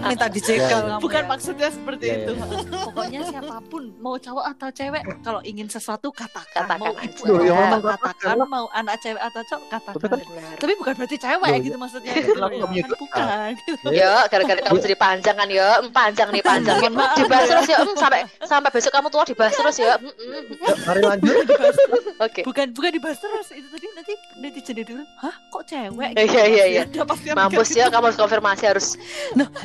[0.00, 1.28] Minta dijegal Ya, kamu bukan ya.
[1.28, 2.32] maksudnya seperti Ya, ya, itu.
[2.32, 2.44] ya.
[2.82, 7.54] Pokoknya siapa pun mau cowok atau cewek kalau ingin sesuatu katakan, Katakan mau ibu ya,
[7.56, 8.46] memang katakan, katakan.
[8.46, 9.94] mau anak cewek atau cowok katakan.
[9.96, 11.80] Tapi kan- Tapi bukan berarti cewek gitu ya.
[11.80, 12.82] maksudnya Ya, gitu kenapa loh ya.
[12.82, 13.86] Kan bukan gitu.
[13.90, 16.76] Ya, gara-gara kamu jadi panjang kan ya, Em, panjang nih panjang.
[16.90, 17.16] Maaf.
[17.16, 19.94] Dibahas terus ya, sampai sampai besok kamu tua dibahas terus ya.
[19.96, 20.44] Mm, mm.
[20.60, 21.34] Ya, mari lanjut.
[22.20, 22.40] Oke.
[22.42, 26.64] bukan bukan dibahas terus itu tadi nanti netizen itu hah kok cewek Eh, iya, iya,
[26.68, 26.82] iya.
[27.00, 27.96] Pasti Mampus ya, gitu.
[27.96, 28.86] kamu harus konfirmasi harus.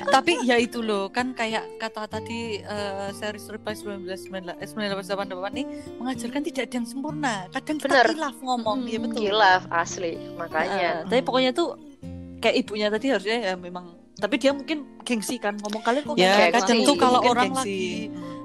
[0.08, 5.66] Tapi ya itu loh, kan kayak kata tadi eh, series Reply 1998 eh, 1988 nih
[6.00, 7.34] mengajarkan tidak ada yang sempurna.
[7.52, 9.20] Kadang kita kilaf ngomong, Mm, ya betul.
[9.22, 11.04] Kilaf asli, makanya.
[11.04, 11.76] Eh, tapi pokoknya tuh
[12.40, 16.48] kayak ibunya tadi harusnya ya memang tapi dia mungkin gengsi kan ngomong kalian kok Ya,
[16.48, 17.60] kadang tuh kalau orang gengsi.
[17.60, 17.90] lagi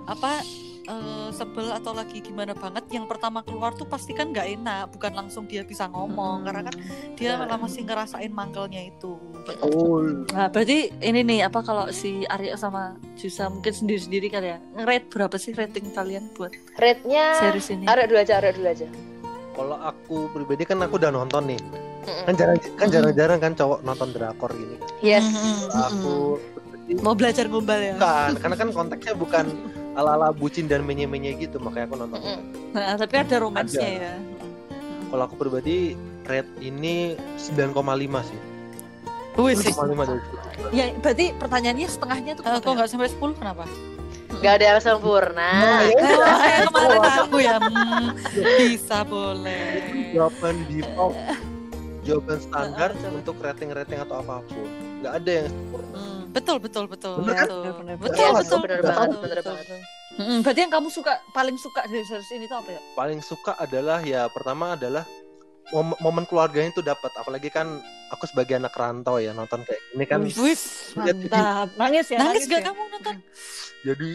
[0.03, 0.43] apa
[0.91, 5.13] eh, sebel atau lagi gimana banget yang pertama keluar tuh pasti kan nggak enak bukan
[5.15, 6.45] langsung dia bisa ngomong Mm.
[6.45, 6.75] karena kan
[7.15, 7.47] dia Benar.
[7.47, 9.15] malah masih ngerasain mangkelnya itu
[9.63, 12.83] oh Nah, berarti ini nih apa kalau si Arya sama
[13.15, 14.59] Jusa mungkin sendiri-sendiri kali ya.
[14.75, 17.85] Nge-rate berapa sih rating kalian buat Rate-nya series ini?
[17.85, 18.89] Arek dulu aja, arek dulu aja.
[19.51, 21.61] kalau aku pribadi kan aku udah nonton nih
[22.25, 25.27] kan jarang kan jarang-jarang kan cowok nonton drakor gini kan Yes.
[25.71, 26.41] aku
[26.99, 27.95] Mau belajar gombal ya?
[27.95, 29.45] bukan karena kan konteksnya bukan
[29.93, 32.21] ala-ala bucin dan menye-menye gitu makanya aku nonton.
[32.71, 33.99] Nah, tapi ada romansnya Ada.
[34.01, 34.15] ya.
[35.07, 37.75] kalau aku pribadi rate ini 9,5
[38.23, 38.41] sih
[39.33, 39.75] Wih, 9,5
[40.05, 40.21] dari
[40.69, 40.71] 10.
[40.71, 42.71] Ya, berarti pertanyaannya setengahnya tuh kok ya?
[42.73, 43.65] nggak sampai 10 kenapa?
[44.33, 45.51] Gak ada yang sempurna.
[45.53, 46.35] Nah, ya Eh, udah.
[46.37, 48.07] saya kemarin aku ya hmm,
[48.57, 49.67] bisa boleh.
[50.11, 51.17] jawaban default
[52.07, 53.09] jawaban standar Coba.
[53.13, 54.69] untuk rating-rating atau apa pun
[55.01, 56.20] nggak ada yang sempurna Hmm.
[56.31, 57.47] Betul betul betul Bener kan?
[57.47, 57.61] betul.
[57.61, 58.59] Bener, bener, Betul Yes, betul.
[58.63, 59.55] bener betul, banget, betul, bener betul.
[59.55, 59.67] banget.
[60.11, 62.81] Mm-mm, berarti yang kamu suka paling suka dari series ini tuh apa ya?
[62.93, 65.07] paling suka adalah ya pertama adalah
[65.71, 67.79] momen, momen keluarganya itu dapat apalagi kan
[68.11, 71.69] aku sebagai anak rantau ya nonton kayak ini kan Wih, lihat mantap.
[71.79, 72.19] Nangis ya?
[72.21, 72.67] Nangis gak ya?
[72.69, 73.17] kamu nonton?
[73.87, 74.11] jadi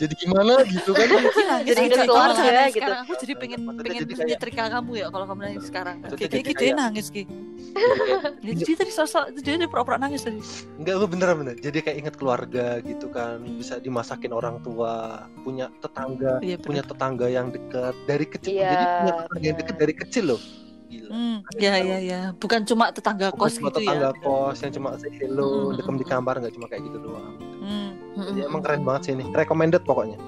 [0.00, 1.06] jadi gimana gitu kan
[1.68, 2.00] Jadi aja.
[2.00, 2.80] keluarga Kalau nangis gitu.
[2.80, 5.96] Sekarang aku jadi pengen Maksudnya pengen jadi kayak- menyetrika kamu ya kalau kamu nangis sekarang.
[5.98, 7.22] Maksudnya Kayak jadi gitu dia kayak- nangis ki.
[8.40, 10.40] Ya, jadi tadi sosok dia dia pura-pura nangis tadi.
[10.74, 15.70] enggak gue beneran bener jadi kayak inget keluarga gitu kan bisa dimasakin orang tua punya
[15.78, 19.60] tetangga Iya, punya tetangga yang dekat dari kecil Iya, jadi punya tetangga yang benar.
[19.62, 20.40] dekat dari kecil loh
[20.84, 21.36] gila Hmm.
[21.54, 24.18] Ya ya ya, bukan cuma tetangga Bukan kos cuma gitu tetangga ya.
[24.18, 27.34] kos yang cuma say hello Mm, dekem mm, di kamar nggak cuma kayak gitu doang
[27.60, 27.90] Hmm.
[28.10, 28.26] Mm-mm.
[28.26, 30.18] jadi emang keren banget sih ini recommended pokoknya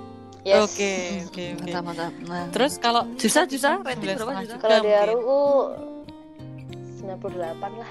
[0.43, 0.75] Yes.
[0.75, 1.71] Oke oke oke.
[1.71, 2.13] Mantap mantap.
[2.27, 4.57] Nah, Terus kalau Jusa Jusa rating Sembilan berapa Jusa?
[4.59, 4.91] Kalau di.
[5.07, 5.43] RUU
[6.99, 7.91] 98 lah.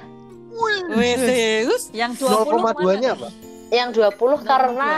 [0.91, 1.83] Wih, serius?
[1.95, 3.15] Yang 20 0,2 nya ke mana?
[3.15, 3.27] apa
[3.71, 4.89] Yang 20 Nah, karena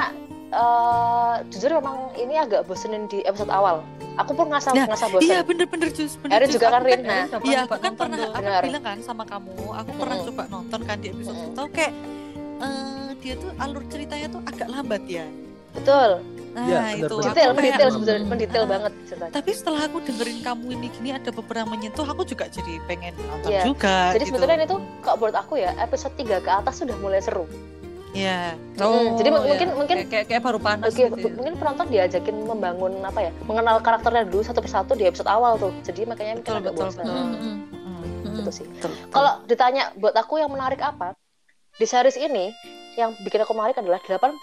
[0.50, 3.86] eh jujur memang ini agak bosenin di episode awal.
[4.18, 5.26] Aku pun ngerasa Nah, ngerasa bosen.
[5.26, 6.18] Iya bener-bener jus.
[6.18, 7.02] bener, Erin juga kan Aku Rin.
[7.06, 10.98] Nah, Iya, aku kan pernah aku bilang kan sama kamu, aku pernah coba nonton kan
[10.98, 11.94] di episode satu kayak
[12.64, 15.26] eh, dia tuh alur ceritanya tuh agak lambat ya.
[15.74, 16.12] betul.
[16.54, 17.10] Nah, Iya, itu benar-benar.
[17.10, 17.96] aku Detail, kayak, mendetail hmm.
[17.98, 18.70] sebetulnya, mendetail Ah.
[18.70, 19.32] banget ceritanya.
[19.34, 23.50] Tapi setelah aku dengerin kamu ini gini ada beberapa menyentuh, aku juga jadi pengen nonton
[23.50, 23.62] Iya.
[23.66, 23.98] juga.
[24.14, 24.38] Jadi gitu.
[24.38, 27.50] sebetulnya itu kalau menurut aku ya episode 3 ke atas sudah mulai seru.
[28.14, 28.54] Iya.
[28.78, 31.34] Mm, jadi Oh, mungkin- mungkin- kayak, kayak, baru panas Oke, gitu ya.
[31.34, 35.74] mungkin penonton diajakin membangun apa ya, mengenal karakternya dulu satu persatu di episode awal tuh.
[35.82, 37.02] Jadi makanya mungkin Betul, agak betul, bosan.
[37.02, 37.18] betul.
[37.18, 37.58] Hmm, Mm, mm,
[38.30, 38.66] mm, Gitu sih.
[38.70, 39.10] betul, betul.
[39.10, 41.18] Kalau ditanya buat aku yang menarik apa?
[41.74, 42.54] Di series ini
[42.94, 44.38] yang bikin aku menarik adalah 80%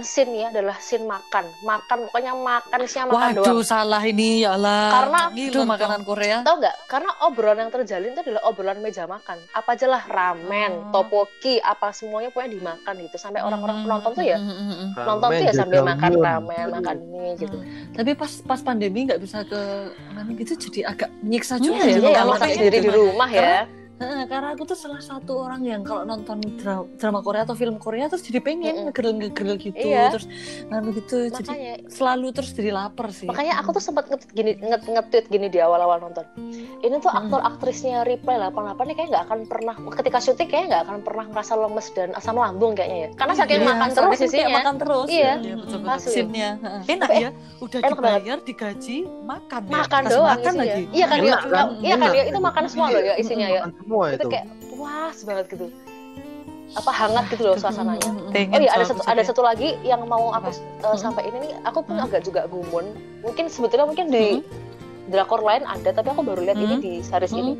[0.00, 1.44] scene ya adalah scene makan.
[1.60, 3.60] Makan pokoknya makan isinya makan Waduh, doang.
[3.60, 4.88] salah ini ya Allah.
[4.88, 6.40] Karena itu makanan Korea.
[6.40, 6.76] Tahu nggak?
[6.88, 9.36] Karena obrolan yang terjalin itu adalah obrolan meja makan.
[9.52, 11.04] Apa aja lah ramen, Oh.
[11.04, 13.16] topoki, apa semuanya pokoknya dimakan gitu.
[13.20, 14.90] Sampai orang-orang penonton tuh ya Mm, mm, mm, mm.
[15.04, 17.56] nonton tuh ya sambil makan ramen, makan ini gitu.
[17.92, 19.60] Tapi pas pas pandemi nggak bisa ke
[20.08, 22.08] mana gitu jadi agak menyiksa Iya, juga jadi ya.
[22.08, 22.86] ya Kalau masak kayak sendiri gitu.
[22.88, 23.36] di rumah ya.
[23.36, 27.76] Karena- Karena aku tuh salah satu orang yang kalau nonton dra- drama Korea atau film
[27.76, 28.84] Korea terus jadi pengen Mm-mm.
[28.88, 30.08] ngegerel-ngegerel gitu Iya.
[30.10, 30.24] terus
[30.66, 33.28] nganu gitu jadi Makanya selalu terus jadi lapar sih.
[33.28, 36.24] makanya aku tuh sempat nge gini nge nge-tweet gini di awal-awal nonton.
[36.80, 37.20] Ini tuh Hmm.
[37.20, 41.24] aktor aktrisnya Reply 88 nih kayak nggak akan pernah ketika syuting kayak nggak akan pernah
[41.28, 43.08] ngerasa lemes dan asam lambung kayaknya ya.
[43.14, 44.48] Karena saking Iya, makan terus isinya.
[44.54, 45.08] makan terus.
[45.10, 45.32] Iya.
[45.36, 45.98] betul betul.
[46.00, 46.82] Scene-nya, heeh.
[46.90, 48.20] Enak ya, udah enak banget.
[48.22, 49.72] dibayar, digaji, makan ya.
[49.74, 50.62] Makan Kasih doang makan isinya.
[50.64, 50.82] lagi.
[50.90, 51.66] Iya kan, ya, kan?
[51.78, 53.60] iya kan ya, itu makan semua loh ya isinya ya.
[53.90, 54.28] Semua Itu itu.
[54.30, 55.66] kayak puas banget gitu.
[56.78, 58.06] Apa hangat gitu loh suasananya.
[58.30, 58.30] Oh
[58.62, 60.54] iya ada satu ada satu lagi yang mau aku
[60.86, 61.52] uh, sampaikan ini nih.
[61.66, 62.06] Aku pun Hmm.
[62.06, 62.94] agak juga gumun.
[63.26, 64.46] Mungkin sebetulnya mungkin di
[65.10, 67.42] drakor lain ada, tapi aku baru lihat ini di series Hmm.
[67.42, 67.52] ini.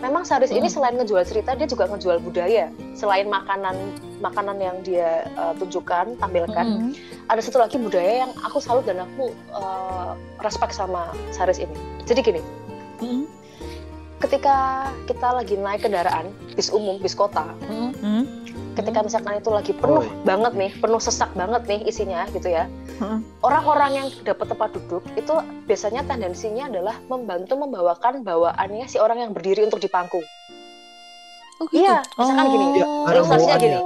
[0.00, 2.72] Memang series ini selain ngejual cerita, dia juga ngejual budaya.
[2.96, 3.76] Selain makanan
[4.24, 6.90] makanan yang dia uh, tunjukkan, tampilkan, Mm.
[7.28, 11.74] ada satu lagi budaya yang aku salut dan aku uh, respect sama series ini.
[12.02, 12.40] Jadi gini,
[12.98, 13.26] Mm.
[14.18, 14.56] Ketika
[15.06, 17.94] kita lagi naik kendaraan bis umum, bis kota, Mm.
[17.96, 18.24] Mm.
[18.74, 20.10] ketika misalkan itu lagi penuh Oi.
[20.22, 22.66] banget nih, penuh sesak banget nih isinya gitu ya.
[22.98, 23.22] Mm.
[23.40, 29.30] Orang-orang yang dapat tempat duduk itu biasanya tendensinya adalah membantu membawakan bawaannya si orang yang
[29.30, 30.18] berdiri untuk di pangku.
[31.58, 31.82] Oh, gitu.
[31.82, 33.66] Iya, misalkan gini, Iya, ada ilustrasinya bawaannya.
[33.66, 33.78] gini.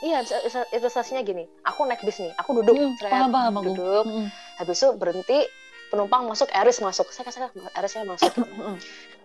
[0.00, 0.18] Iya,
[0.72, 1.44] ilustrasinya gini.
[1.62, 4.04] Aku naik bis nih, aku duduk, Mm, paham paham duduk.
[4.04, 4.26] Mm.
[4.56, 5.38] Habis itu berhenti,
[5.90, 7.12] penumpang masuk, Eris masuk.
[7.12, 8.32] Saya saya Erisnya masuk.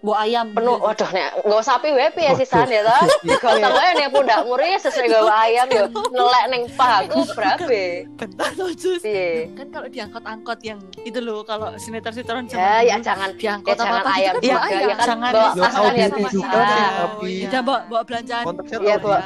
[0.05, 0.85] Bu ayam Penuh, gitu.
[0.85, 3.01] waduh nih, nggak usah api WP ya sisan ya toh.
[3.25, 5.83] Digotong aja nih pundak muri sesuai gawa ayam yo.
[6.13, 8.05] Nelek ning pahaku berabe.
[8.13, 9.01] Bentar loh, Jus.
[9.01, 9.49] Piye?
[9.51, 14.13] Kan kalau diangkot-angkot yang itu loh, kalau sinetron-sinetron Ya, ya jangan diangkot ya jangan apa-apa
[14.13, 14.89] gitu ayam kan ya ayam.
[14.91, 16.31] kan Jangan bawa di- tas Ya, kan ya tas.
[16.31, 16.69] juga Ah,
[17.17, 18.43] sih, Iya, bawa, bawa belanjaan.
[18.45, 19.23] Iya, tahu bawa-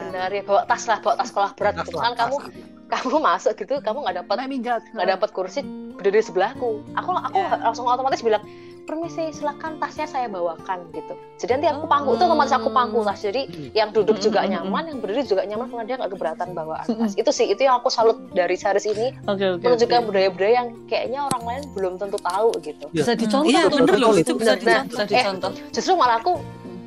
[0.00, 2.48] benar ya bawa tas lah bawa tas sekolah berat gitu kan kamu tas.
[2.88, 5.60] kamu masuk gitu kamu nggak dapat nggak dapat kursi
[5.92, 7.58] berdiri sebelahku aku aku Ya.
[7.60, 8.40] langsung otomatis bilang
[8.86, 11.90] permisi silakan tasnya saya bawakan gitu jadi nanti aku Oh.
[11.90, 13.70] pangku itu otomatis aku pangku tas jadi Hmm.
[13.72, 16.86] yang duduk juga Mm, mm, nyaman yang berdiri juga nyaman karena dia nggak keberatan bawaan
[16.86, 19.60] tas itu sih itu yang aku salut dari series ini Oke, oke.
[19.60, 20.06] menunjukkan oke.
[20.06, 22.96] budaya-budaya yang kayaknya orang lain belum tentu tahu gitu Iya.
[22.96, 23.50] Bisa dicontoh.
[23.50, 23.76] Iya, tuh.
[23.76, 24.86] bener loh, itu bisa Nah, dicontoh.
[24.88, 25.50] Bisa eh, dicontoh.
[25.70, 26.32] justru malah aku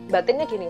[0.08, 0.68] batinnya gini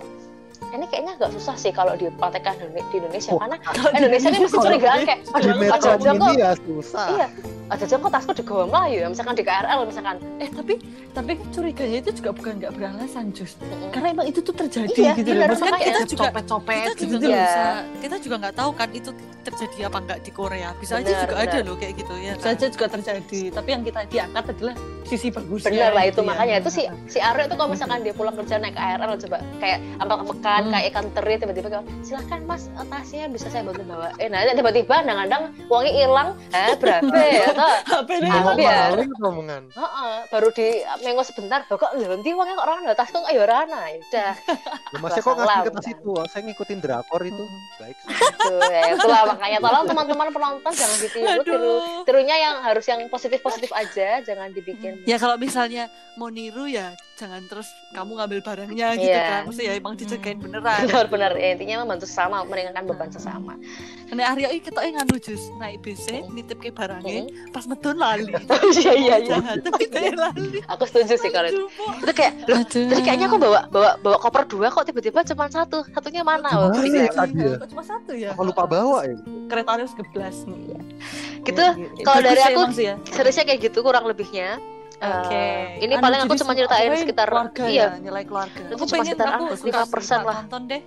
[0.70, 3.58] ini kayaknya nggak susah sih kalau dipraktekkan di di Indonesia Wah, karena
[3.96, 7.08] Indonesia ini masih curigaan kayak Di aduh metro aja aja kok ini ya susah.
[7.12, 7.28] iya
[7.70, 10.74] aja aja kok tasku digawa Melayu ya misalkan di KRL misalkan Eh tapi
[11.10, 13.58] tapi kan curiganya itu juga bukan nggak beralasan Jus.
[13.58, 13.90] Mm-mm.
[13.90, 15.46] Karena emang itu tuh terjadi Iya, gitu loh.
[15.48, 17.12] Maksudnya kita juga copet-copet kita gitu.
[17.12, 17.42] juga Iya.
[17.42, 17.62] bisa
[18.00, 19.10] kita juga nggak tahu kan itu
[19.40, 21.66] terjadi apa nggak di Korea bisa aja Benar, juga ada benar.
[21.66, 25.70] loh kayak gitu ya Bisa aja juga terjadi, tapi yang kita diangkat adalah sisi bagusnya.
[25.72, 26.28] bener lah itu gitu ya.
[26.28, 29.78] makanya itu si si Aryo itu kalau misalkan dia pulang kerja naik KRL coba kayak
[30.60, 30.74] ambak-ambekan Hmm.
[30.76, 34.44] kayak ikan teri tiba-tiba kayak silahkan mas eh, tasnya bisa saya bantu bawa eh nah
[34.46, 37.74] tiba-tiba kadang-kadang uangnya hilang eh berapa ya toh.
[39.72, 40.68] Heeh, baru di
[41.02, 44.32] mengo sebentar "Loh, kok nanti uangnya kok orang ada tas kok ayo rana ya udah
[44.90, 45.94] Ya, Masnya kok ngasih ke tas Masalah.
[45.94, 46.12] itu?
[46.28, 47.44] Saya ngikutin drakor itu.
[47.78, 47.96] Baik.
[48.40, 53.70] Tuh, ya, itulah makanya tolong teman-teman penonton jangan ditiru tiru tirunya yang harus yang positif-positif
[53.72, 59.08] aja jangan dibikin Ya kalau misalnya mau niru ya jangan terus kamu ngambil barangnya gitu
[59.10, 59.24] Iya.
[59.30, 59.42] kan.
[59.46, 60.80] Mesti ya emang dijagain beneran.
[60.90, 63.54] benar-benar ya, intinya membantu sesama meringankan beban sesama
[64.10, 68.26] Nek Aryo iki ketoke nganu jus naik BC nitip ke barangnya pas medun lali.
[68.82, 70.66] iya iya iya Jahat, tapi dia lali.
[70.66, 71.70] aku setuju sih kalau itu
[72.02, 75.86] itu kayak loh tadi kayaknya aku bawa bawa bawa koper dua kok tiba-tiba cuma satu
[75.94, 76.74] satunya mana oh,
[77.70, 78.34] cuma satu ya.
[78.34, 79.18] Apa lupa bawa ya?
[79.46, 80.74] Kereta harus geblas nih.
[81.46, 81.66] gitu
[82.04, 82.98] kalau dari aku ya.
[83.14, 84.58] seriusnya kayak gitu kurang lebihnya
[85.00, 85.32] Oke.
[85.34, 88.62] Eh, ini Anu, paling aku cuma nyeritain pokoknya sekitar keluarga iya ya, nilai keluarga.
[88.62, 89.64] Itu Aku cuma pengen sekitar aku 5%
[89.98, 90.36] suka lah.
[90.44, 90.82] Nonton deh.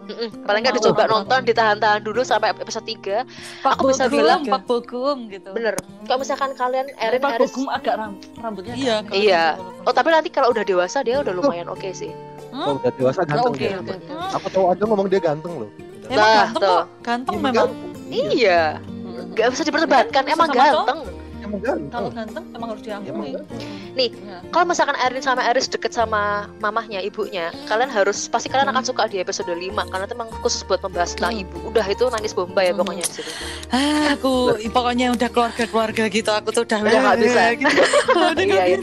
[0.00, 0.24] Mm-mm.
[0.24, 0.40] Mm-mm.
[0.40, 1.12] paling nggak dicoba nonton.
[1.12, 3.28] nonton ditahan-tahan dulu sampai episode 3
[3.60, 5.52] Pak Aku bisa bilang- Pak Bogum gitu.
[5.52, 9.44] bener kalau misalkan kalian Erin Pak Eris Bogum agak ram rambutnya Iya, kalau Iya.
[9.84, 12.08] oh tapi nanti kalau udah dewasa dia udah lumayan oke sih
[12.48, 13.76] Oh, udah dewasa ganteng dia.
[13.76, 13.92] oke.
[14.00, 14.32] Mm-mm.
[14.32, 15.70] Aku tahu aja ngomong dia ganteng loh.
[16.06, 16.72] Emang Nah, ganteng tuh.
[16.72, 16.84] kok.
[17.04, 17.54] Ganteng memang.
[17.54, 17.78] ganteng.
[18.08, 18.62] iya
[19.28, 20.98] nggak bisa diperdebatkan Kan emang ganteng
[21.48, 21.88] Emang ganteng.
[21.90, 23.08] Kalau ganteng emang harus diakui.
[23.08, 23.26] Emang
[23.90, 24.38] Nih, Ya.
[24.48, 26.22] kalau misalkan Erin sama Eris deket sama
[26.58, 30.62] mamahnya ibunya kalian harus pasti kalian akan suka di episode 5 karena itu emang khusus
[30.62, 31.42] buat membahas tentang Hmm.
[31.42, 32.78] ibu udah itu nangis bomba ya Hmm.
[32.78, 33.30] pokoknya di situ
[33.68, 34.32] Ah, aku
[34.68, 36.30] pokoknya udah keluarga-keluarga gitu.
[36.30, 37.42] Aku tuh udah Udah nggak bisa.
[37.54, 37.68] gitu.
[38.18, 38.78] nggak Iya, iya.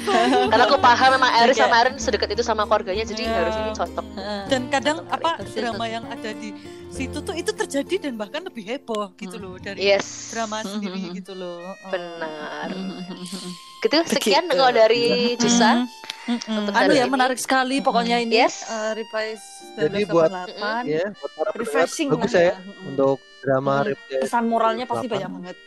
[0.46, 3.36] karena aku paham memang Eris Kayak- sama Erin sedekat itu sama keluarganya jadi Iya.
[3.40, 4.06] harus ini cocok.
[4.46, 6.50] Dan kadang Cocok apa drama yang ada di
[6.88, 9.44] situ tuh itu terjadi dan bahkan lebih heboh gitu Hmm.
[9.44, 11.18] loh dari yes drama Hmm, sendiri hmm, hmm.
[11.18, 11.60] gitu loh.
[11.60, 11.90] Oh.
[11.90, 13.50] benar Mm-mm.
[13.80, 14.56] gitu sekian Begitu.
[14.56, 15.04] kalau dari
[15.36, 15.86] Jusa
[16.26, 16.82] Mm, mm, Untuk mm.
[16.82, 17.12] Anu ya ini.
[17.12, 18.66] menarik sekali pokoknya ini Yes.
[18.66, 19.46] eh, Reprise
[19.78, 22.90] Jadi buat- 1988 Ya, buat para refreshing bagus lah ya, Mm-mm.
[22.90, 23.88] untuk drama Mm.
[23.94, 24.20] Replay.
[24.26, 25.22] pesan moralnya pasti Delapan.
[25.22, 25.58] banyak banget.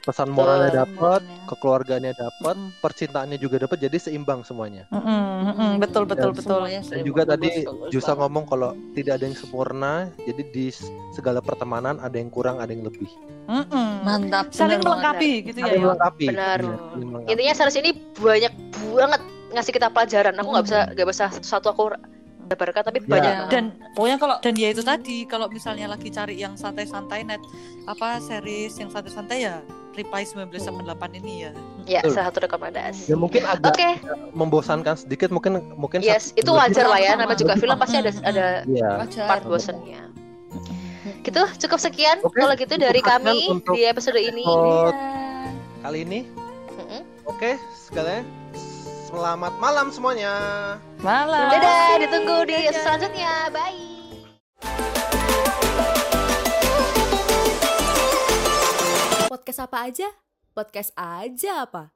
[0.00, 1.46] Pesan moralnya dapat, Moralnya.
[1.50, 2.68] kekeluargaannya dapat, Mm.
[2.80, 4.86] percintaannya juga dapat, jadi seimbang semuanya.
[4.88, 6.60] Mm, mm, mm, betul betul Dan betul.
[6.64, 7.50] Semuanya Dan juga tadi
[7.90, 10.66] Jusa ngomong kalau tidak ada yang sempurna, jadi di
[11.12, 13.10] segala pertemanan ada yang kurang, ada yang lebih.
[13.46, 13.90] Mm, mm.
[14.02, 15.66] mantap Saling melengkapi gitu ya.
[15.66, 15.86] Saling Yo.
[15.92, 16.26] melengkapi.
[16.30, 16.58] Benar.
[16.58, 17.32] Iya, saling melengkapi.
[17.34, 18.52] intinya series ini banyak
[18.94, 21.82] banget ngasih kita pelajaran aku nggak bisa nggak bisa satu aku
[22.46, 23.08] jabarkan tapi Ya.
[23.08, 23.46] banyak Ya.
[23.48, 27.42] Dan pokoknya kalau dan ya itu tadi kalau misalnya lagi cari yang santai-santai net
[27.84, 29.58] apa series yang santai-santai ya
[29.92, 30.84] Reply 1988
[31.16, 31.50] ini ya.
[31.84, 32.12] ya Betul.
[32.12, 33.88] salah satu rekomendasi Ya mungkin agak oke
[34.30, 38.46] membosankan sedikit, mungkin mungkin yes itu wajar lah ya namanya juga film pasti ada ada
[39.00, 39.24] wajar.
[39.26, 40.04] part bosennya
[41.22, 44.98] gitu cukup sekian Oke, kalau gitu dari kami di episode ini episode
[45.80, 46.20] kali ini.
[46.76, 47.02] Mm-mm.
[47.24, 48.22] Oke, sekalian
[49.16, 50.32] selamat malam semuanya.
[51.00, 51.48] Malam.
[51.48, 53.84] dadah ditunggu di selanjutnya bye
[59.32, 60.08] Podcast apa aja?
[60.52, 61.95] Podcast aja apa?